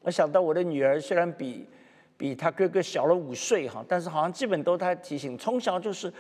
[0.02, 1.68] 我想到我的女儿，虽然比。
[2.16, 6.14] 比他哥哥小了五岁哈，但是好像基本都他提醒，从小就是，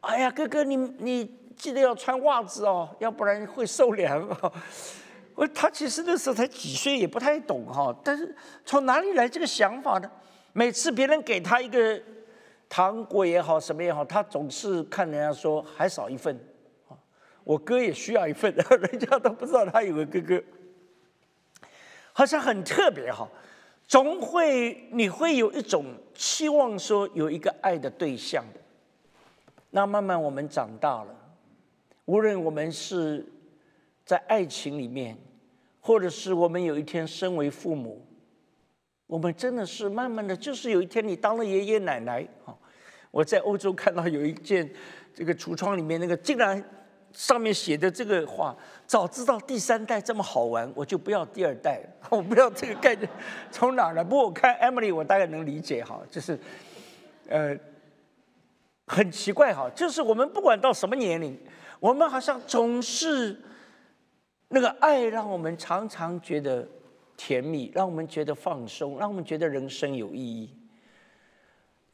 [0.00, 4.52] 哎呀，哥哥你你记得要穿袜子哦，要不然会受凉哦。
[5.40, 10.10] 我他其实那时候才几岁，也不太懂哈，但是从哪里来这个想法呢？
[10.52, 11.98] 每次别人给他一个
[12.68, 16.38] 糖果也好，什么也好，他总是看人家说还少一份，
[17.42, 18.54] 我哥也需要一份，
[18.92, 20.42] 人家都不知道他有个哥哥，
[22.12, 23.26] 好像很特别哈。
[23.88, 28.44] 总会你会有一种期望，说有一个爱的对象。
[29.70, 31.16] 那慢慢我们长大了，
[32.04, 33.24] 无论我们是
[34.04, 35.16] 在爱情里面，
[35.80, 38.06] 或者是我们有一天身为父母，
[39.06, 42.54] 我们真的是慢慢的就是有一天你当了爷爷奶奶啊！
[43.10, 44.70] 我在欧洲看到有一件
[45.14, 46.62] 这个橱窗里面那个竟然。
[47.12, 48.56] 上面写的这个话，
[48.86, 51.82] 早知道第三代这么好玩，我就不要第二代。
[52.08, 53.10] 我不要这个概念，
[53.50, 54.04] 从哪儿来？
[54.04, 56.38] 不过我看 Emily，我大概能理解哈，就是，
[57.26, 57.58] 呃，
[58.86, 61.36] 很奇怪哈，就是我们不管到什么年龄，
[61.80, 63.36] 我们好像总是
[64.52, 66.66] 那个爱，让我们常常觉得
[67.16, 70.52] 甜蜜，让我们觉得放松，让我们觉得人生有意义。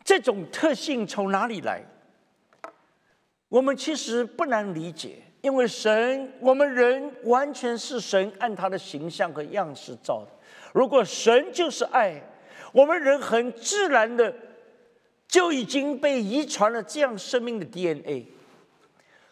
[0.02, 1.82] 这种特性从哪里来？
[3.50, 10.30] 我们其实不难理解，因为神，我们人完全是神按他的形象和样式造的。
[10.72, 12.22] 如果神就是爱，
[12.72, 14.34] 我们人很自然的
[15.28, 18.26] 就已经被遗传了这样生命的 DNA。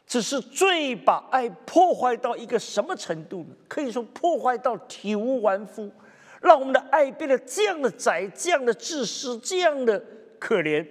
[0.06, 3.56] 只是罪把爱破坏到一个什么程度呢？
[3.66, 5.90] 可以说破坏到体无完肤，
[6.40, 10.02] 让我们的爱变得这样的窄、这样的自私、这样的
[10.38, 10.86] 可怜。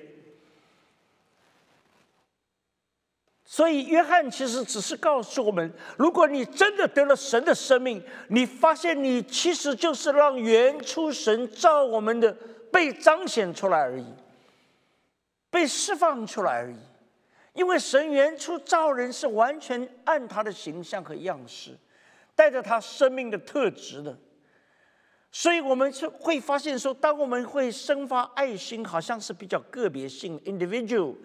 [3.46, 12.36] 所以，约翰其实只是告诉我们：如果你真的得了神的生命，你发现你其实就是让原初神造我们的
[12.72, 14.08] 被彰显出来而已，
[15.52, 16.76] 被释放出来而已。
[17.54, 21.78] 因为神原初造人是完全按他的形象和样式，
[22.36, 24.18] 带着他生命的特质的。
[25.32, 31.16] 所以，我们是会发现说，当我们会生发爱心，好像是比较个别性 （individual）。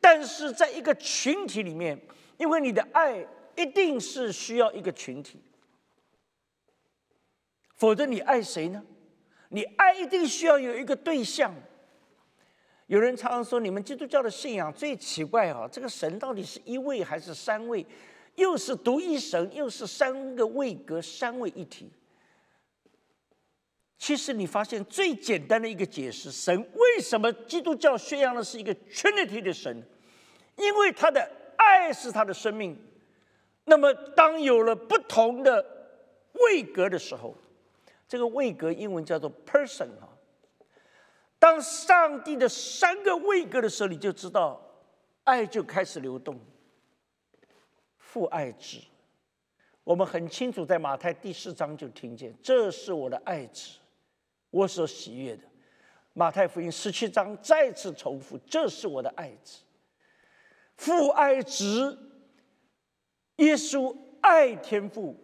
[0.00, 2.00] 但是在一个群体里面，
[2.38, 3.24] 因为你的爱
[3.56, 5.40] 一定是需要一个群体，
[7.76, 8.82] 否则你爱谁呢？
[9.48, 11.54] 你爱一定需要有一个对象。
[12.92, 17.86] 有人常常说，你们基督教的信仰最奇怪啊，这个神到底是一位还是三位？
[18.34, 21.90] 又是独一神，又是三个位格，三位一体。
[23.96, 29.82] 其实你发现最简单的一个解释，神为什么基督教宣扬的是一个 Trinity 的神？
[30.56, 31.26] 因为他的
[31.56, 32.76] 爱是他的生命。
[33.64, 35.64] 那么当有了不同的
[36.34, 37.34] 位格的时候，
[38.06, 40.11] 这个位格英文叫做 person 啊。
[41.42, 44.64] 当上帝的三个位格的时候，你就知道
[45.24, 46.38] 爱就开始流动。
[47.98, 48.78] 父爱子，
[49.82, 53.76] 我们很清楚，在马太第四章就听见，这是我的爱子。
[54.50, 55.42] 我所喜悦的，
[56.12, 59.62] 马太福音十七章再次重复：“这是我的爱子，
[60.76, 61.98] 父爱子，
[63.38, 65.18] 耶稣爱天父，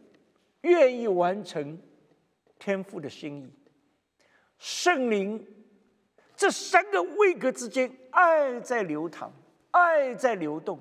[0.62, 1.80] 愿意完成
[2.58, 3.52] 天父的心意。
[4.58, 5.46] 圣灵
[6.38, 9.32] 这三个位格之间，爱在流淌，
[9.72, 10.78] 爱在流动。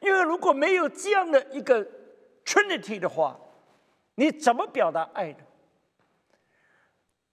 [0.00, 1.82] 因为如果没有这样的一个
[2.44, 3.40] Trinity 的话，
[4.16, 5.38] 你怎么表达爱呢？”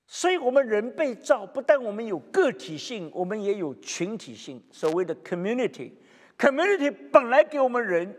[0.07, 4.63] 所以，我们人被造，不但我们有个体性，我们也有群体性。
[4.71, 8.15] 所谓的 community，community 本来给我们人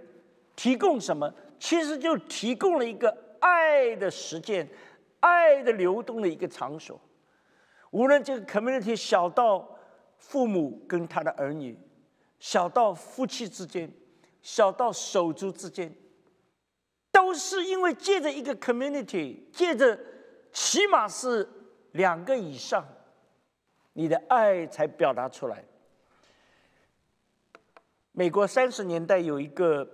[0.55, 1.33] 提供什么？
[1.59, 4.69] 其实就提供了一个爱的实践、
[5.21, 7.01] 爱的流动的一个场所。
[7.91, 9.79] 无论这个 community 小到
[10.17, 11.79] 父母跟他的儿女，
[12.39, 13.93] 小到夫妻之间，
[14.43, 15.95] 小到手足之间，
[17.13, 19.99] 都是因为借着一个 community，借着
[20.53, 21.49] 起码是。
[21.95, 22.87] 两个以上，
[23.95, 25.65] 你的爱才表达出来。
[28.13, 29.85] 美国三十年代有一个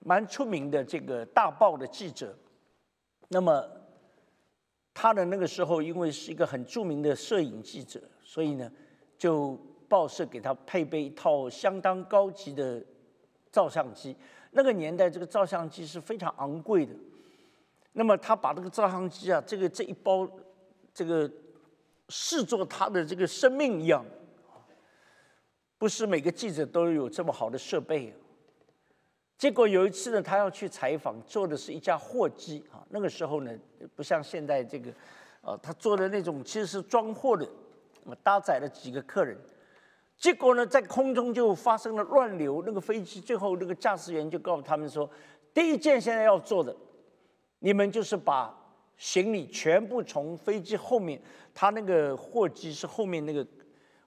[0.00, 2.36] 蛮出名的这个大报的记者，
[3.28, 3.64] 那么
[4.94, 8.70] 他的那个时候因为是一个很著名的摄影记者，所以呢，
[9.18, 12.84] 就报社给他配备一套相当高级的
[13.50, 14.16] 照相机。
[14.50, 16.94] 那个年代这个照相机是非常昂贵的，
[17.92, 20.28] 那么他把这个照相机啊，这个这一包。
[20.92, 21.30] 这个
[22.08, 24.04] 视作他的这个生命一样，
[25.78, 28.12] 不是每个记者都有这么好的设备。
[29.40, 32.84] 结果有一次呢，他要去采访，坐的是一架货机啊。
[32.90, 33.50] 那个时候呢，
[33.96, 34.92] 不像现在这个，
[35.40, 37.48] 呃，他坐的那种其实是装货的，
[38.22, 39.34] 搭载了几个客人。
[40.18, 45.08] 结果呢，在空中就发生了乱流，那个飞机最后那个驾驶员就告诉他们说，
[45.54, 46.76] 第一件现在要做的，
[47.60, 48.54] 你们就是把。
[48.98, 51.18] 行李全部从飞机后面，
[51.54, 53.46] 他那个货机是后面那个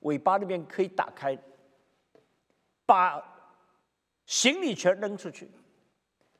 [0.01, 1.35] 尾巴那边可以打开，
[2.85, 3.19] 把
[4.25, 5.49] 行李全扔出去，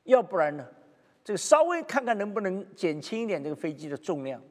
[0.04, 0.66] 要不然呢，
[1.22, 4.42] 这个稍微看看能不能减轻一点这个飞机的重量，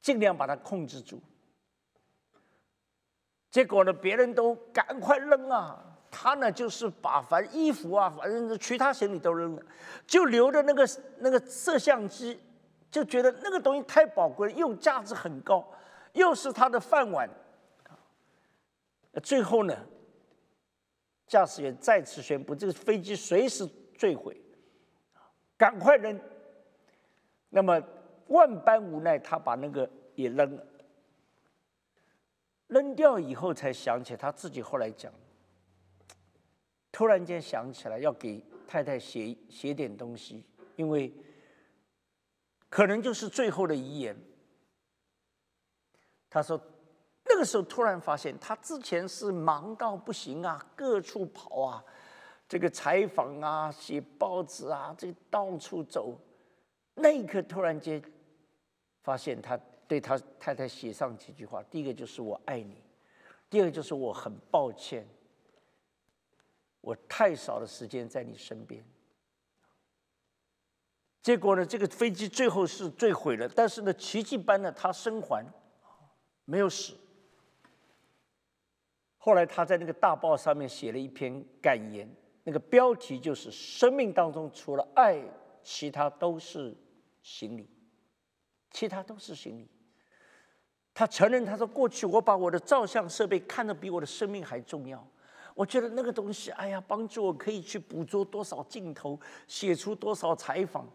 [0.00, 1.20] 尽量把它控制住。
[3.50, 9.62] 结果呢，别人都赶快扔啊，他呢就是把反衣服啊，反正其他行李都扔了，
[10.06, 12.40] 就留着那个那个摄像机。
[12.90, 15.64] 就觉得那个东西太宝贵了，又价值很高，
[16.12, 17.30] 又是他的饭碗。
[19.22, 19.76] 最后呢，
[21.30, 23.64] 驾驶员再次宣布，这个飞机随时
[23.96, 24.36] 坠毁，
[25.56, 26.20] 赶快扔。
[27.48, 27.80] 那么
[28.26, 30.66] 万般无奈，他把那个也扔了。
[32.66, 35.12] 扔掉以后，才想起他自己后来讲，
[36.90, 41.12] 突然间想起来要给太太写写点东西，因为。
[42.72, 44.16] 可能就是最后的遗言。
[46.30, 46.56] 他说
[47.40, 51.84] ：“个时候突然发现，他之前是忙到不行啊，各处跑啊，
[52.48, 56.16] 这个采访啊，写报纸啊，这到处走。
[56.94, 58.02] 那一刻突然间
[59.02, 62.82] 发现，他对他太太写上几句话：第一个就是我爱你，
[63.48, 65.06] 第二个就是我很抱歉，
[66.80, 68.84] 我太少的时间在你身边。”
[71.22, 75.44] 结果呢，这个飞机最后是坠毁了，但是呢，奇迹般的他生还，
[76.44, 76.94] 没有死。
[79.22, 82.08] 后来他在那个大报上面写了一篇感言，
[82.42, 85.22] 那个标题就是“生命当中除了爱，
[85.62, 86.74] 其他都是
[87.22, 87.68] 行李”，
[88.72, 89.68] 其他都是行李。
[90.94, 95.06] 他承认，他说：“过去我把我的照相设备看得比我的生命还重要。
[95.54, 100.88] 我觉得那个东西，哎呀，帮助我可以去捕捉多少镜头，写出多少采访。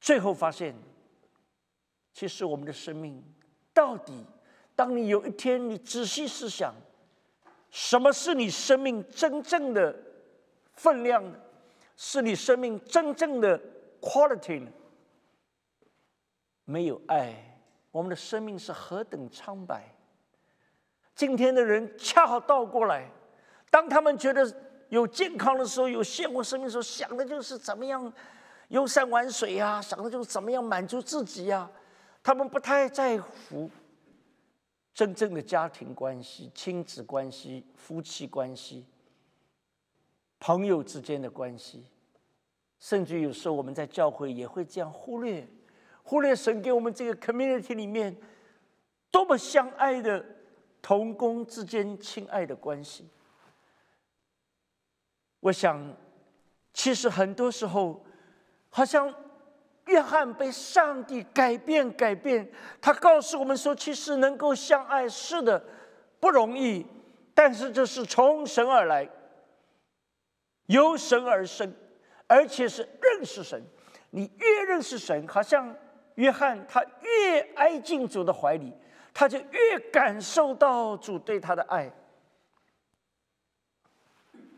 [0.00, 0.74] 最后发现，
[2.14, 3.22] 其实我们的生命
[3.74, 4.24] 到底，
[4.80, 6.72] 当你有一天你仔细思想，
[7.68, 9.94] 什么是你生命真正的
[10.72, 11.22] 分量，
[11.98, 13.60] 是你生命真正的
[14.00, 14.70] quality 呢？
[16.64, 17.58] 没有爱。”
[17.92, 19.94] 我们的生命是何等苍白！
[21.14, 23.06] 今天的人恰好倒过来，
[23.70, 24.50] 当他们觉得
[24.88, 28.10] 有健康的时候，有鲜活生命的时候，想的就是怎么样
[28.68, 31.70] 游山玩水呀，想的就是怎么样满足自己呀。
[32.22, 33.68] 他们不太在乎
[34.92, 38.84] 真正的家庭关系、亲子关系、夫妻关系、
[40.38, 41.84] 朋友之间的关系，
[42.78, 45.46] 甚至有时候我们在教会也会这样忽略。
[46.02, 48.16] 忽略神给我们这个 community 里面
[49.10, 50.24] 多么相爱的
[50.82, 53.08] 同工之间亲爱的关系。
[55.38, 55.96] 我想，
[56.74, 58.04] 其实很多时候，
[58.70, 59.14] 好像
[59.90, 65.62] 约翰被上帝改变改变，他告诉我们说，其实能够相爱是的
[66.18, 66.86] 不容易，
[67.34, 69.08] 但是这是从神而来，
[70.66, 71.72] 由神而生，
[72.26, 73.62] 而且是认识神。
[74.10, 75.76] 你越认识神，好像。
[76.16, 78.74] 约翰他越挨进主的怀里，
[79.14, 81.90] 他就越感受到主对他的爱。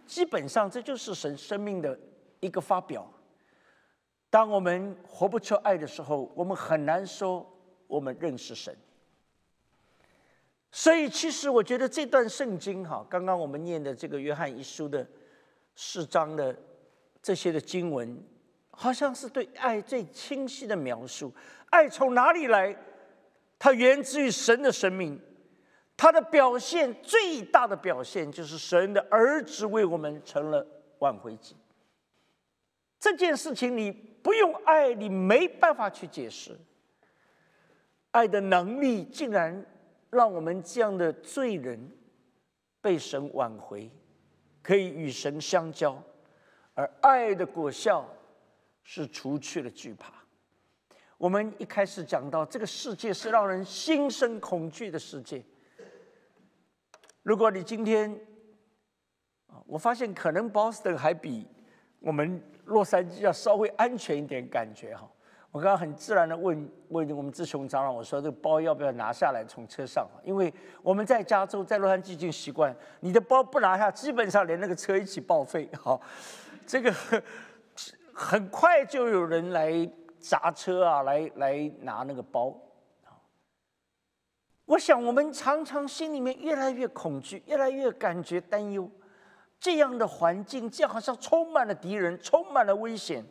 [0.04, 1.96] 基本上，这就是神生命的
[2.40, 3.08] 一个发表。
[4.32, 7.46] 当我们活不出爱的时候，我们很难说
[7.86, 8.74] 我们认识神。
[10.70, 15.06] 所以，其实我觉得这段圣经哈，刚刚我们念的这个约翰一书的
[15.76, 16.56] 四章的
[17.22, 18.18] 这些的经文。
[18.70, 21.30] 好像是对爱最清晰的描述。
[21.68, 22.74] 爱从哪里来？
[23.58, 25.20] 它源自于神的生命。
[25.94, 30.66] 它的表现最大的表现就是神的儿子为我们成了
[31.00, 31.54] 挽回祭。
[32.98, 36.58] 这件事情你不用爱，你没办法去解释。
[38.12, 39.64] 爱的能力竟然
[40.10, 41.90] 让我们这样的罪人
[42.80, 43.90] 被神挽回，
[44.62, 46.02] 可以与神相交，
[46.74, 48.08] 而爱的果效。
[48.84, 50.12] 是除去了惧怕。
[51.16, 55.40] 我们一开始讲到，这个世界是让人心生恐惧的世界。
[57.22, 58.20] 如果你今天，
[59.66, 61.46] 我发现可能 Boston 还比
[62.00, 62.42] 我们
[62.72, 65.08] 洛杉矶要稍微安全一点，感觉哈。
[65.50, 70.08] 我刚刚很自然的问问我们志雄长老，我说这个包要不要拿下来从车上？
[70.24, 70.52] 因为
[70.82, 75.68] 我们在加州，在洛杉矶已经习惯，你的包不拿下，基本上连那个车一起报废。
[75.78, 76.00] 好，
[76.66, 76.92] 这个。
[78.14, 82.54] 很快就有人来砸车啊，来来拿那个包。
[84.66, 88.88] 我想，我们常常心里面越来越恐惧，越来越感觉担忧。
[89.62, 93.24] 这样的环境，这样好像充满了敌人，充满了危险。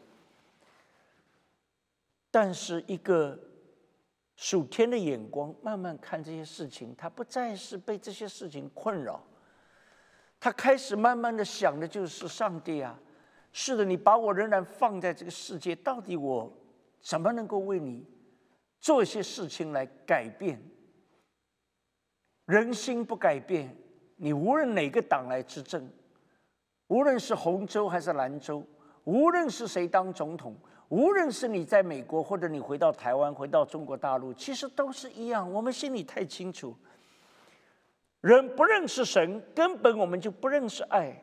[2.31, 3.37] 但是，一个
[4.37, 9.21] 属天的眼光慢慢看这些事情，他不再是被这些事情困扰，
[10.39, 12.97] 他开始慢慢的想的就是上帝啊。
[13.51, 16.49] 是的，你把我仍然放在这个世界，到底我
[17.01, 18.07] 怎么能够为你
[18.79, 20.63] 做一些事情来改变？
[22.45, 23.75] 人心不改变，
[24.15, 25.91] 你无论哪个党来执政，
[26.91, 28.61] 无论是红州还是蓝州，
[29.05, 30.53] 无论是谁当总统，
[30.89, 35.49] 无论是你在美国或者你回到台湾、回到中国大陆，其实都是一样。
[35.49, 36.75] 我们心里太清楚，
[38.19, 41.15] 人不认识神，根本我们就不认识爱。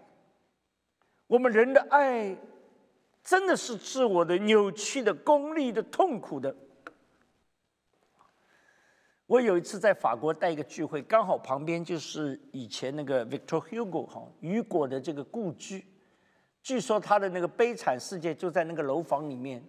[1.26, 2.34] 我们人的爱，
[3.22, 6.56] 真的是自我的、扭曲的、功利的、痛苦的。
[9.28, 15.84] 我有一次在法国带一个聚会，刚好旁边就是以前那个 Victor Hugo 哈雨果的这个故居，
[16.62, 19.62] 据说他的那个悲惨世界就在那个楼房里面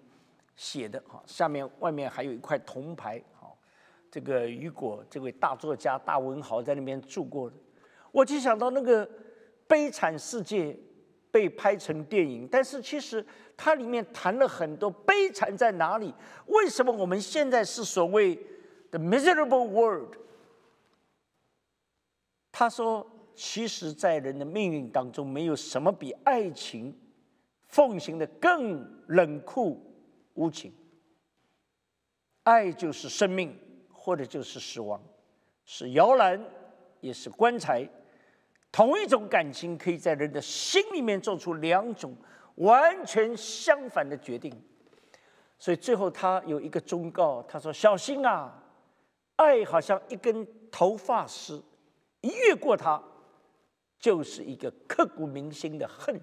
[0.55, 3.49] 写的哈，下面外面还有一块铜牌哈，
[4.09, 7.57] 这个雨果这位大作家、大文豪在那边住过的，
[8.13, 9.07] 我就想到那个
[9.67, 10.75] 悲惨世界。
[11.31, 13.23] 被拍成电影，但是其实
[13.55, 16.11] 它里面谈了很多悲惨在哪里？
[16.47, 18.35] 为什么我们现在是所谓
[18.91, 20.15] The miserable world？
[22.51, 23.05] 他说，
[23.35, 26.97] 其实，在人的命运当中，没有什么比爱情
[27.67, 29.79] 奉行的更冷酷
[30.33, 30.73] 无情。
[32.43, 33.55] 爱就是生命，
[33.93, 35.01] 或者就是死亡，
[35.63, 36.43] 是摇篮，
[36.99, 37.87] 也是棺材。
[38.71, 42.15] 同一种感情可以在人的心里面做出两种
[42.55, 44.51] 完全相反的决定。
[45.57, 48.63] 所以最后他有一个忠告，他说：“小心啊，
[49.39, 51.63] 爱好像一根头发丝，
[52.19, 53.01] 一越过它，
[53.97, 56.19] 就是一个刻骨铭心的恨。”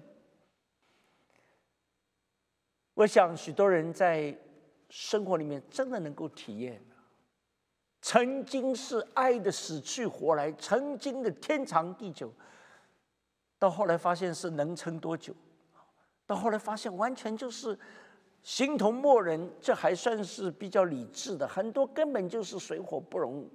[2.93, 4.37] 我想许多人在
[4.91, 6.79] 生活里面真的能够体验，
[8.03, 12.31] 曾经是爱的死去活来，曾经的天长地久，
[13.57, 15.33] 到后来发现是能撑多久？
[16.27, 17.77] 到后来发现完全就是。
[18.47, 21.45] 形同陌人，这还算是比较理智的。
[21.45, 23.45] 很多根本就是水火不容，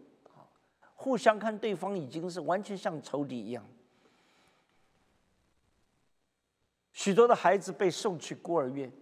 [0.94, 3.66] 互相看对方已经是完全像仇敌一样。
[6.92, 8.92] 许多的孩子被送去孤儿院，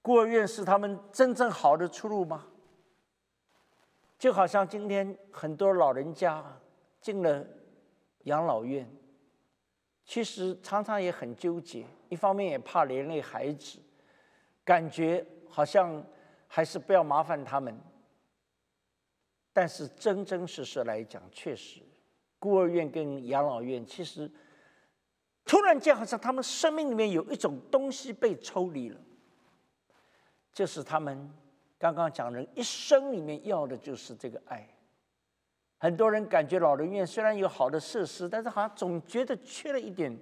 [0.00, 2.46] 孤儿院是他们真正好的出路吗？
[4.20, 6.44] 就好像今天很多老人家
[7.00, 7.44] 进了
[8.22, 8.88] 养老院，
[10.04, 13.80] 其实常常也很纠结，一方面也怕连累孩子。
[14.68, 16.04] 感觉好像
[16.46, 17.74] 还是不要麻烦他们，
[19.50, 21.80] 但是真真实实来讲，确实，
[22.38, 24.30] 孤儿院跟养老院其实
[25.46, 29.00] 突然间好像他们生命里面有一种东西被抽离了，
[30.52, 31.32] 就是他们
[31.78, 34.68] 刚刚讲人一生里面要的就是这个爱。
[35.78, 40.14] 很多人感觉老人院虽然有好的设施，但是好像总觉得缺了一点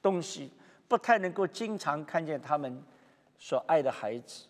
[0.00, 0.50] 东西，
[0.88, 2.82] 不太能够经常看见他们。
[3.40, 4.44] 所爱的孩子，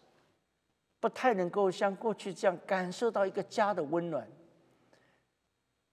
[0.98, 4.28] 不太能够像过去这样感受到一个家的温暖。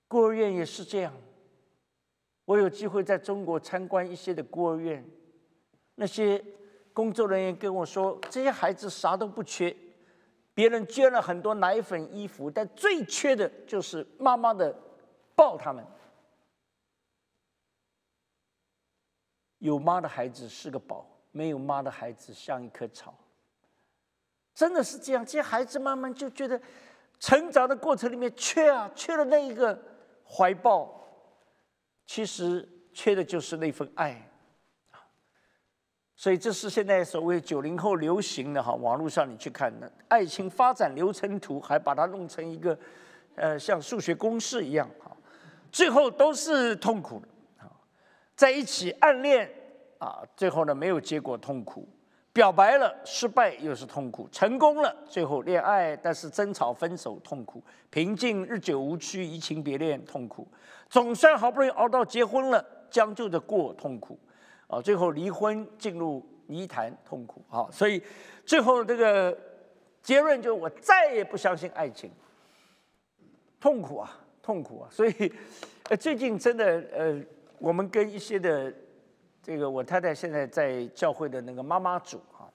[0.08, 1.14] 孤儿院也是这样。
[2.44, 5.06] 我有机会在中国参观一些的孤儿院，
[5.96, 6.44] 那些
[6.92, 9.76] 工作人员跟我说，这些孩子啥都不缺，
[10.54, 14.76] 别人捐了很多奶粉、衣服，但最缺的就是妈妈的
[15.36, 15.86] 抱他们。
[19.60, 21.06] 有妈的孩子是个宝。
[21.38, 23.14] 没有妈的孩子像一棵草，
[24.56, 25.24] 真的是这样。
[25.24, 26.60] 这些孩子慢慢就觉得，
[27.20, 29.80] 成长的过程里面缺啊，缺了那一个
[30.28, 31.08] 怀抱，
[32.08, 34.28] 其实缺的就是那份爱
[36.16, 42.76] 所以这是现在所谓九零后流行的哈，网络上你去看的爱情发展流程图，还把它弄成一个
[43.36, 45.16] 呃像数学公式一样哈，
[45.72, 47.28] 最后都是痛苦的
[47.60, 47.70] 啊，
[48.36, 49.48] 在一起暗恋。
[50.00, 51.82] 啊，最后呢没有结果，痛苦；
[52.32, 60.48] 表白了失败又是痛苦，成功了最后恋爱，但是争吵分手痛苦，平静日久无趣，移情别恋痛苦，
[60.88, 64.20] 总算好不容易熬到结婚了，将就着过痛苦，
[64.68, 68.00] 啊，最后离婚进入泥潭痛苦，啊，所以
[68.46, 69.36] 最后这个
[70.04, 72.12] 结论就我再也不相信爱情，
[73.60, 75.34] 痛苦啊，痛苦啊，所以
[75.90, 77.20] 呃最近真的呃
[77.58, 78.72] 我们跟一些的。
[79.48, 82.52] 这个我太太现在在教会的那个妈妈组哈，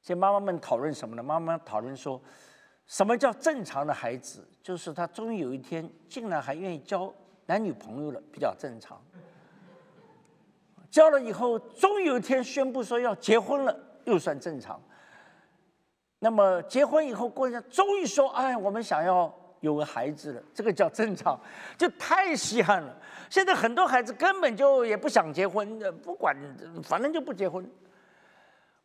[0.00, 1.22] 这妈妈们讨论什么呢？
[1.22, 2.18] 妈妈讨论说，
[2.86, 4.48] 什么叫正常的孩子？
[4.62, 7.12] 就是他终于有一天竟然还愿意交
[7.44, 8.98] 男女朋友了，比较正常。
[10.90, 14.80] 交了以后，终于有一天宣布说要结婚了，又算正常。
[16.18, 19.30] 那么结婚以后过一下，终于说，哎，我们想要。
[19.60, 21.38] 有个孩子了，这个叫正常，
[21.76, 22.96] 就太稀罕了。
[23.28, 26.36] 现在很多孩子根本就也不想结婚，不管
[26.82, 27.64] 反正就不结婚。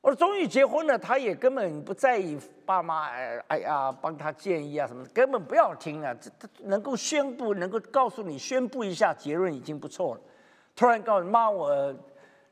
[0.02, 3.08] 我说终于结婚了，他也根本不在意爸妈
[3.48, 6.14] 哎呀帮他建议啊什么，根本不要听啊。
[6.22, 10.22] 这他能够宣布，能够告诉你宣布一下结论已经不错了。
[10.76, 11.96] 突然告诉妈，我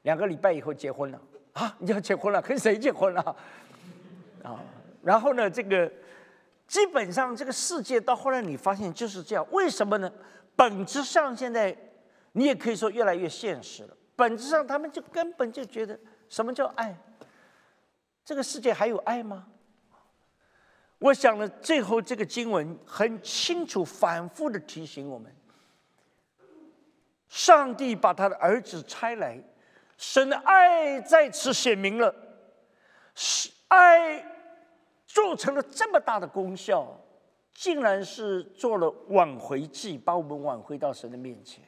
[0.02, 1.22] 两个礼拜以后结婚了
[1.54, 1.76] 啊！
[1.78, 3.22] 你要结婚了，跟谁结婚了？
[4.44, 4.60] 啊，
[5.04, 5.92] 然后呢，这个。
[6.74, 10.12] 基本上，这个世界到后来你发现就是这样，为什么呢？
[10.56, 11.78] 本质上，现在
[12.32, 13.96] 你也可以说越来越现实了。
[14.16, 16.98] 本质上，他们就根本就觉得什么叫爱？
[18.26, 19.46] 这个世界还有爱吗？
[20.98, 25.32] 我想呢，最后这个经文很清楚、反复的提醒我们：
[27.30, 29.40] 上帝把他的儿子差来，
[29.96, 32.16] 神的爱在此显明了，
[33.14, 34.33] 是爱。
[35.14, 37.00] 做成了这么大的功效，
[37.54, 41.64] 竟然是做了挽回剂，把我们挽回到神的面前。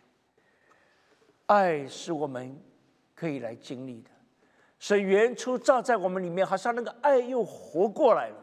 [1.45, 2.59] 爱是我们
[3.13, 4.09] 可以来经历的，
[4.79, 8.35] 神原初照在我们里面，好像那个爱又活过来了，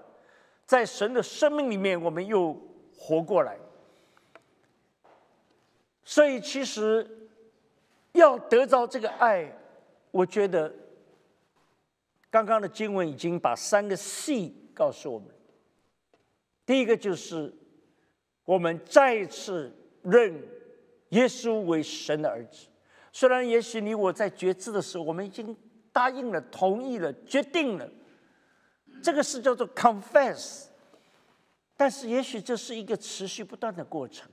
[0.64, 2.56] 在神的生命里面，我们又
[2.96, 3.58] 活过来。
[6.04, 7.28] 所以，其实
[8.12, 9.52] 要得到这个爱，
[10.12, 10.72] 我觉得
[12.30, 14.61] 刚刚的经文已经把三个 C。
[14.74, 15.28] 告诉我们，
[16.64, 17.52] 第一个就是
[18.44, 20.42] 我们再次认
[21.10, 22.66] 耶稣为神的儿子。
[23.12, 25.56] 虽然也许你我在决志的时候，我们已经
[25.92, 27.88] 答应了、同意了、决定了，
[29.02, 30.66] 这个是叫做 confess。
[31.76, 34.30] 但是也许这是一个持续不断的过程。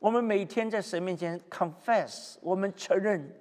[0.00, 3.40] 我们每天在神面前 confess，我们承认、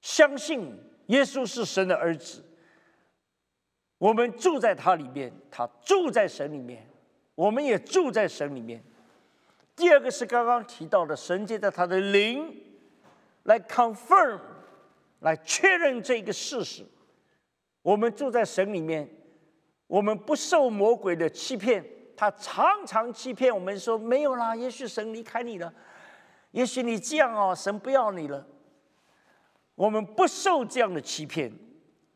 [0.00, 0.76] 相信
[1.06, 2.44] 耶稣是神的儿子。
[4.00, 6.88] 我们住在他里面，他住在神里面，
[7.34, 8.82] 我们也住在神里面。
[9.76, 12.50] 第二个是刚刚提到的，神借着他的灵
[13.42, 14.40] 来 confirm，
[15.18, 16.82] 来确认这个事实。
[17.82, 19.06] 我们住在神里面，
[19.86, 21.84] 我们不受魔鬼的欺骗。
[22.16, 25.70] 他常常欺骗我们说没有啦，也许神离开你了，
[26.52, 28.46] 也许你这样哦，神不要你了。
[29.74, 31.52] 我们不受这样的欺骗。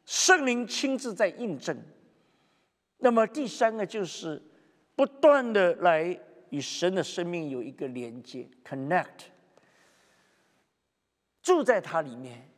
[0.04, 1.76] 圣灵亲自在印证。
[2.98, 4.42] 那么第三个就是
[4.94, 6.18] 不断的来
[6.50, 9.26] 与神的生命有一个连接，connect，
[11.42, 12.48] 住在它里面，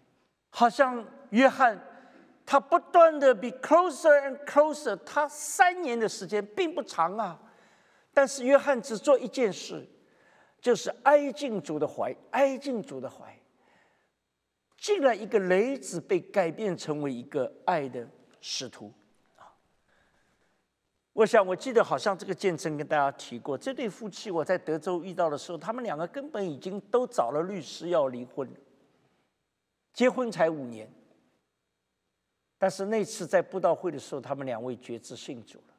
[0.51, 1.81] 好像约翰，
[2.45, 7.41] 他不断的 be closer and closer，他三年的时间并不长啊，
[8.13, 9.85] 但是约翰只做一件事，
[10.61, 13.37] 就是挨进主的怀，挨进主的怀。
[14.77, 18.07] 竟然一个雷子被改变成为一个爱的
[18.41, 18.93] 使徒
[19.37, 19.53] 啊！
[21.13, 28.49] 我想我记得好像这个见证跟大家提过，这对夫妻我在德州遇到的时候，他们两个根本已经都找了律师要离婚，
[29.93, 30.89] 结婚才五年，
[32.59, 35.75] 但是那次在布道会的时候，他们两位决志信主了。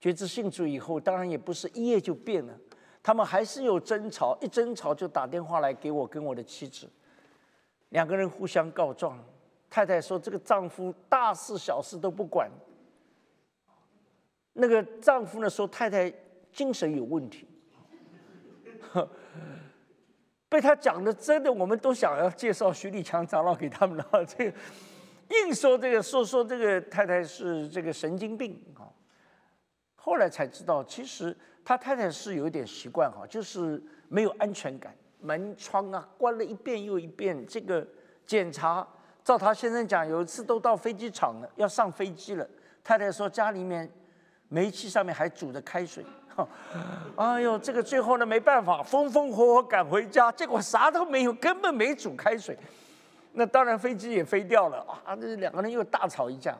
[0.00, 2.58] 决志信主以后，当然也不是一夜就变了，
[3.00, 6.90] 他们还是有争吵，一争吵就打电话来给我跟我的妻子。
[7.92, 9.22] 两个人互相告状，
[9.70, 12.50] 太太说：“这个丈夫大事小事都不管。”
[14.54, 16.12] 那个丈夫呢说：“太太
[16.50, 17.48] 精神有问题。
[20.48, 24.06] ”被他讲的真的，我们都想要介绍徐立强长老给他们了。
[24.26, 24.56] 这个
[25.30, 28.92] 硬说这个说说这个太太是这个神经病啊。
[29.94, 34.94] 后来才知道，其实他太太是有一点习惯哈，就是没有安全感。
[35.22, 37.46] 门窗啊，关了一遍又一遍。
[37.46, 37.86] 这个
[38.26, 38.86] 检查，
[39.24, 42.46] 照他先生讲，有一次都到飞机场了，要上飞机了。
[42.84, 43.90] 太太说家里面
[44.48, 46.04] 煤气上面还煮着开水。
[47.16, 52.58] 哎呦，这个最后呢没办法，风风火火赶回家，结果啥都没有，根本没煮开水。
[53.32, 55.16] 那当然飞机也飞掉了啊！
[55.16, 56.56] 这两个人又大吵一架。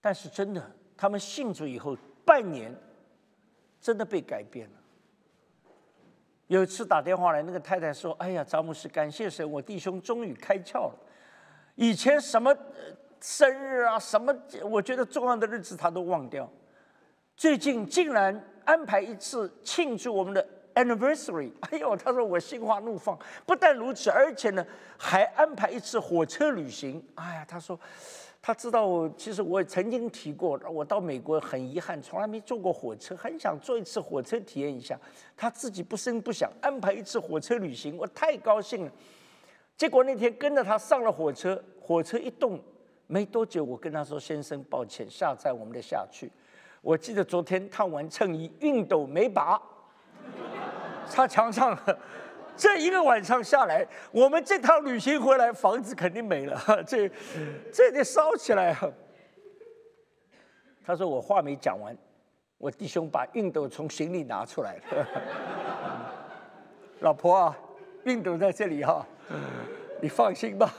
[0.00, 2.74] 但是真的，他们信主以后半年，
[3.80, 4.79] 真的被改变了。
[6.50, 10.94] 有一次打电话来，那个太太说：“哎呀，詹姆斯，感谢神，我弟兄终于开窍了。
[11.76, 12.52] 以前什么
[13.20, 16.50] 生日啊，什么我觉得重要的日子他都忘掉，
[17.36, 20.44] 最近竟然安排一次庆祝我们的
[20.74, 21.52] anniversary。
[21.70, 23.16] 哎呦，他说我心花怒放。
[23.46, 24.66] 不但如此，而且呢，
[24.98, 27.00] 还安排一次火车旅行。
[27.14, 27.78] 哎呀，他说。”
[28.42, 34.98] 他知道我，其实我曾经提过，我到美国很遗憾，从来没坐过火车，很想坐一次火车体验一下。
[35.36, 38.92] 他自己不声不响安排一次火车旅行，我太高兴了。
[39.76, 42.58] 结果那天跟着他上了火车，火车一动
[43.06, 46.30] 没多久，我跟他说：“先生，抱歉，下站我们的下去。”
[46.80, 49.60] 我记得昨天烫完衬衣，熨斗没拔，
[51.06, 51.98] 插墙上了。
[52.60, 57.10] 这一个晚上下来，我们这趟旅行回来，房子肯定没了， 这
[57.72, 58.92] 这得烧起来啊！
[60.84, 61.96] 他说我话没讲完，
[62.58, 65.06] 我弟兄把熨斗从行李拿出来了。
[67.00, 67.58] 老婆啊，
[68.04, 69.06] 熨斗在这里哈，
[70.02, 70.70] 你放心吧。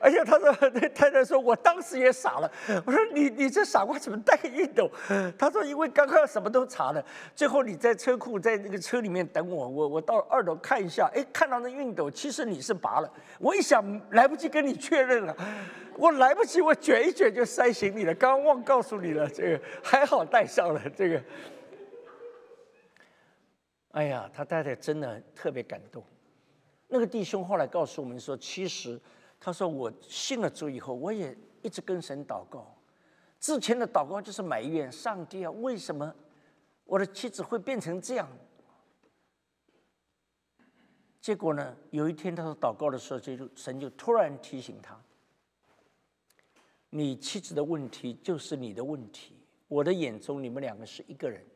[0.00, 2.50] 而且，他说那太太说，我当时也傻了。
[2.86, 4.90] 我说你你这傻瓜怎么带个熨斗？
[5.36, 7.04] 他说因为刚刚什么都查了，
[7.34, 13.12] 最后你在车库在那个车里面等我，我我到二楼看一下，哎，看到那熨斗，其实你是拔了。
[13.38, 15.36] 我一想来不及跟你确认了，
[15.96, 18.14] 我来不及，我卷一卷就塞行李了。
[18.14, 21.22] 刚刚忘告诉你了，这个还好带上了这个。
[23.90, 26.04] 哎呀，他太太真的特别感动。
[26.86, 29.00] 那个弟兄后来告诉我们说，其实。
[29.40, 32.76] 他说：“我信了主以后，我也一直跟神祷告。
[33.38, 36.12] 之前的祷告就是埋怨上帝啊，为什么
[36.84, 38.28] 我的妻子会变成这样？
[41.20, 45.00] 结果呢，有一天他说祷告的时候，就神就突然提醒他：
[46.90, 49.36] 你妻子的问题就是你的问题。
[49.68, 51.46] 我的眼中，你们两个是一个人。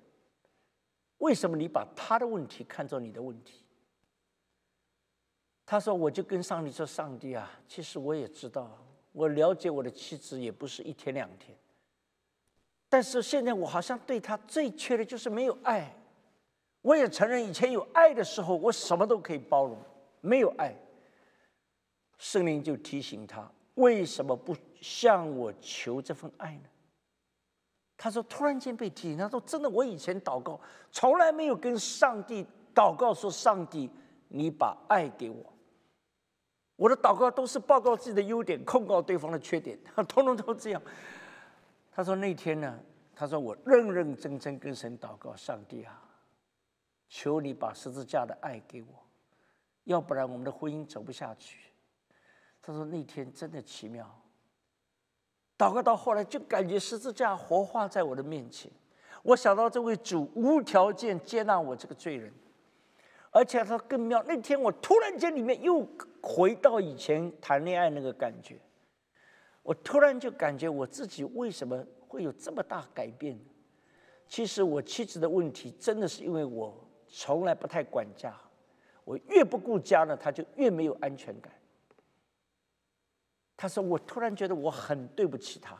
[1.18, 3.61] 为什么你把他的问题看作你的问题？”
[5.72, 8.70] 他说：“我就跟上帝说，上帝啊，其实我也知道，
[9.12, 11.56] 我了解我的妻子也不是一天两天。
[12.90, 15.90] 但是现在我好像对她最缺的就是没有爱。
[16.82, 19.78] 我也承认以前有爱的时候，我什么都可以包容；
[20.20, 20.76] 没有爱，
[22.18, 26.68] 圣灵就提醒他：为什么不向我求这份爱呢？
[27.96, 33.88] 他说：“突然间被提醒，他说真的，我以前祷告从来没有跟上帝祷告说，上帝，
[34.28, 35.50] 你把爱给我。
[36.82, 39.78] 我的祷告都是报告自己的优点，控告对方的缺点，
[40.08, 40.82] 通通都这样。”
[41.92, 42.76] 他说那天呢，
[43.14, 46.02] 他说我认认真真跟神祷告，上帝啊，
[47.08, 48.88] 求你把十字架的爱给我，
[49.84, 51.60] 要不然我们的婚姻走不下去。
[52.60, 54.04] 他说那天真的奇妙。
[55.56, 58.68] 祷告到后来，就感觉十字架活化在我的面前。
[59.22, 62.32] 我想到这位主无条件接纳我这个罪人，
[63.32, 64.22] 而且他更妙。
[64.28, 65.84] 那天我突然间里面又
[66.22, 68.60] 回到以前谈恋爱那个感觉，
[69.62, 73.36] 我突然就感觉我自己为什么会有这么大改变？
[74.28, 78.34] 其实我妻子的问题真的是因为我从来不太管家，
[79.04, 81.52] 我越不顾家呢，他就越没有安全感。
[83.56, 85.78] 他说：“我突然觉得我很对不起他。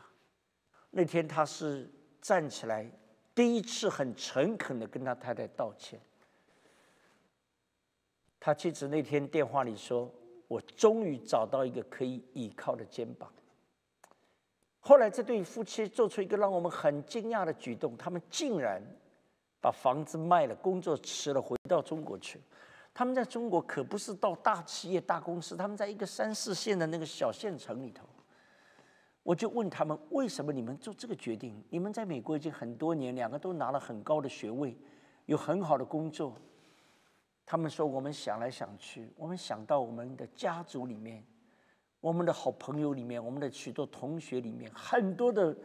[0.91, 2.89] 那天他是站起来，
[3.35, 5.99] 第一次很诚恳的跟他太太道歉。
[8.45, 10.11] 他妻子那天电话里说
[10.49, 13.31] ：‘我终于找到一个可以依靠的肩膀。’
[14.81, 18.81] 后来这对夫妻做出一个让我们很惊讶的举动，他们竟然
[19.61, 22.41] 把房子卖了，工作辞了，回到中国去。”
[22.93, 28.05] 他们在中国可不是到大企业、大公司，他们在一个三四线的那个小县城里头。
[29.23, 31.63] 我就问他们：为什么你们做这个决定？
[31.69, 34.77] 你们在美国已经很多年，两个都拿了很高的学位，
[35.27, 36.35] 有很好的工作。
[37.45, 41.23] 他们说：我们想来想去，我们想到我们的家族里面，
[41.99, 45.55] 我们的好朋友里面，我们的许多同学里面，很多的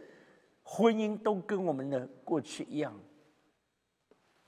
[0.63, 2.99] 婚姻都跟我们的过去一样。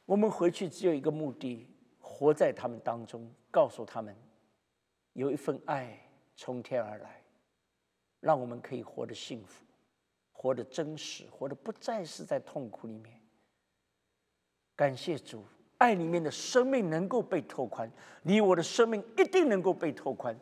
[0.05, 1.67] 我们回去只有一个目的。
[2.03, 4.15] 活在他们当中，告诉他们，
[5.15, 5.99] 有一份爱
[6.35, 7.23] 从天而来，
[8.19, 9.65] 让我们可以活得幸福，
[10.33, 13.19] 活得真实，活得不再是在痛苦里面。
[14.77, 15.45] 感谢主，
[15.81, 17.91] 爱里面的生命能够被拓宽，
[18.23, 20.39] 你我的生命一定能够被拓宽。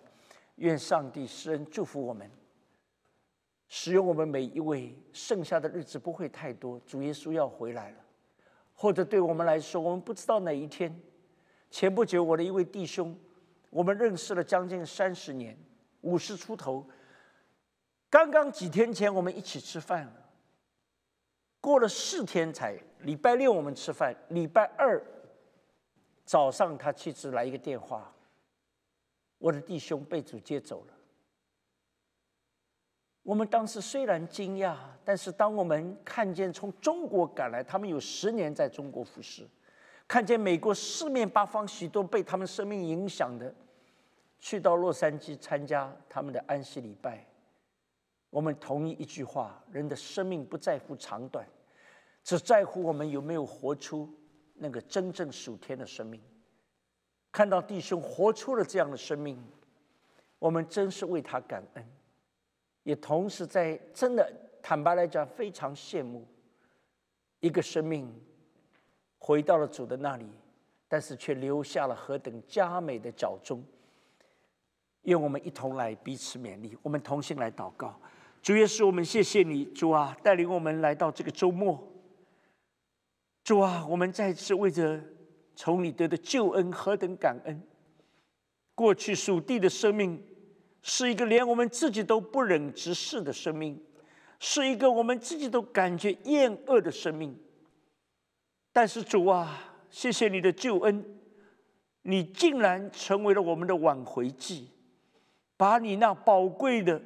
[0.57, 2.29] 愿上帝施恩祝福我们，
[3.69, 4.93] 使用我们每一位。
[5.13, 7.99] 剩下的日子不会太多，主耶稣要回来了，
[8.75, 11.01] 或者对我们来说，我们不知道哪一天。
[11.71, 13.17] 前不久，我的一位弟兄，
[13.71, 15.57] 我们认识了将近三十年，
[16.01, 16.85] 五十出头。
[18.11, 20.13] 刚刚几天前，我们一起吃饭了。
[21.61, 25.01] 过了四天才，礼拜六我们吃饭，礼拜二
[26.29, 28.13] 早上他妻子来一个电话，
[29.39, 30.93] 我的弟兄被主接走了。
[33.23, 34.77] 我们当时虽然惊讶，
[35.07, 39.49] 但是当我们看见从中国赶来，他们有十年在中国服侍。
[40.07, 43.55] 看见美国四面八方许多被他们生命影响的，
[44.39, 47.27] 去到洛杉矶参加他们的安息礼拜。
[48.29, 51.49] 我们同意一句话：人的生命不在乎长短，
[52.23, 54.15] 只在乎我们有没有活出
[54.59, 56.21] 那个真正属天的生命。
[57.31, 59.43] 看到弟兄活出了这样的生命，
[60.39, 61.85] 我们真是为他感恩，
[62.83, 64.33] 也同时在真的
[64.63, 66.27] 坦白来讲，非常羡慕
[67.41, 68.13] 一个生命。
[69.21, 70.27] 回到了主的那里，
[70.87, 73.63] 但是却留下了何等佳美的脚踪。
[75.03, 78.01] 愿我们一同来彼此勉励，我们同心来祷告。
[78.41, 81.83] 主耶稣，我们谢谢你，主啊，带领我们来到这个周末。
[83.49, 85.03] 主啊，我们再次为着
[85.57, 87.63] 从你得的救恩何等感恩。
[88.75, 90.23] 过去属地的生命
[90.83, 93.83] 是一个连我们自己都不忍直视的生命，
[94.39, 97.35] 是一个我们自己都感觉厌恶的生命。
[98.71, 101.03] 但是主啊，谢谢你的救恩，
[102.03, 104.69] 你竟然成为了我们的挽回剂，
[105.57, 107.01] 把你那宝贵的、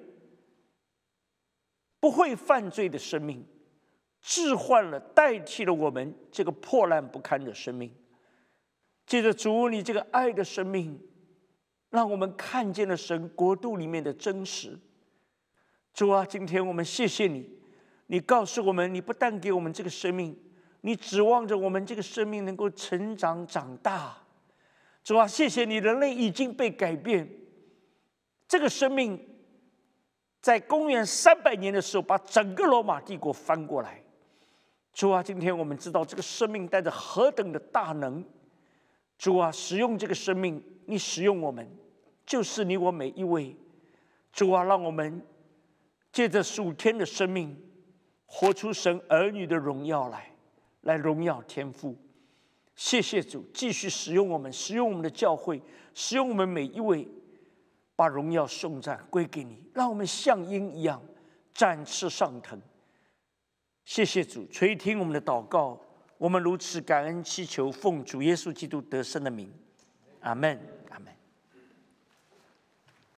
[2.00, 3.46] 不会犯罪的生命
[4.22, 7.92] 置换了，代替了我们这个破烂不堪的生命。
[9.04, 10.98] 借着主你这个爱的生命，
[11.90, 14.78] 让我们看见了神国度里面的真实。
[15.92, 17.50] 主啊，今天我们谢谢你，
[18.06, 20.38] 你告诉我们，你不但给我们这个生命。
[20.84, 24.16] 你指望着我们这个生命能够成长长大，
[25.04, 27.28] 主啊，谢谢你，人类已经被改变。
[28.48, 29.24] 这个生命
[30.40, 34.01] 在公元三百年的时候，把整个罗马帝国翻过来。
[34.92, 38.24] 主啊，今天我们知道这个生命带着何等的大能。
[39.18, 41.68] 主啊，使用这个生命，你使用我们，
[42.26, 43.56] 就是你我每一位。
[44.32, 45.24] 主啊，让我们
[46.12, 47.56] 借着属天的生命，
[48.26, 50.28] 活出神儿女的荣耀来。
[50.82, 51.96] 来荣耀天赋，
[52.74, 55.62] 谢谢主，继续使用我们，使用我们的教会，
[55.94, 57.06] 使用我们每一位，
[57.94, 61.00] 把荣耀颂赞归给你，让我们像鹰一样
[61.54, 62.60] 展翅上腾。
[63.84, 65.78] 谢谢主垂听我们的祷告，
[66.18, 69.52] 我们如此感恩祈求，奉主耶稣基督得胜的名，
[70.20, 70.58] 阿门。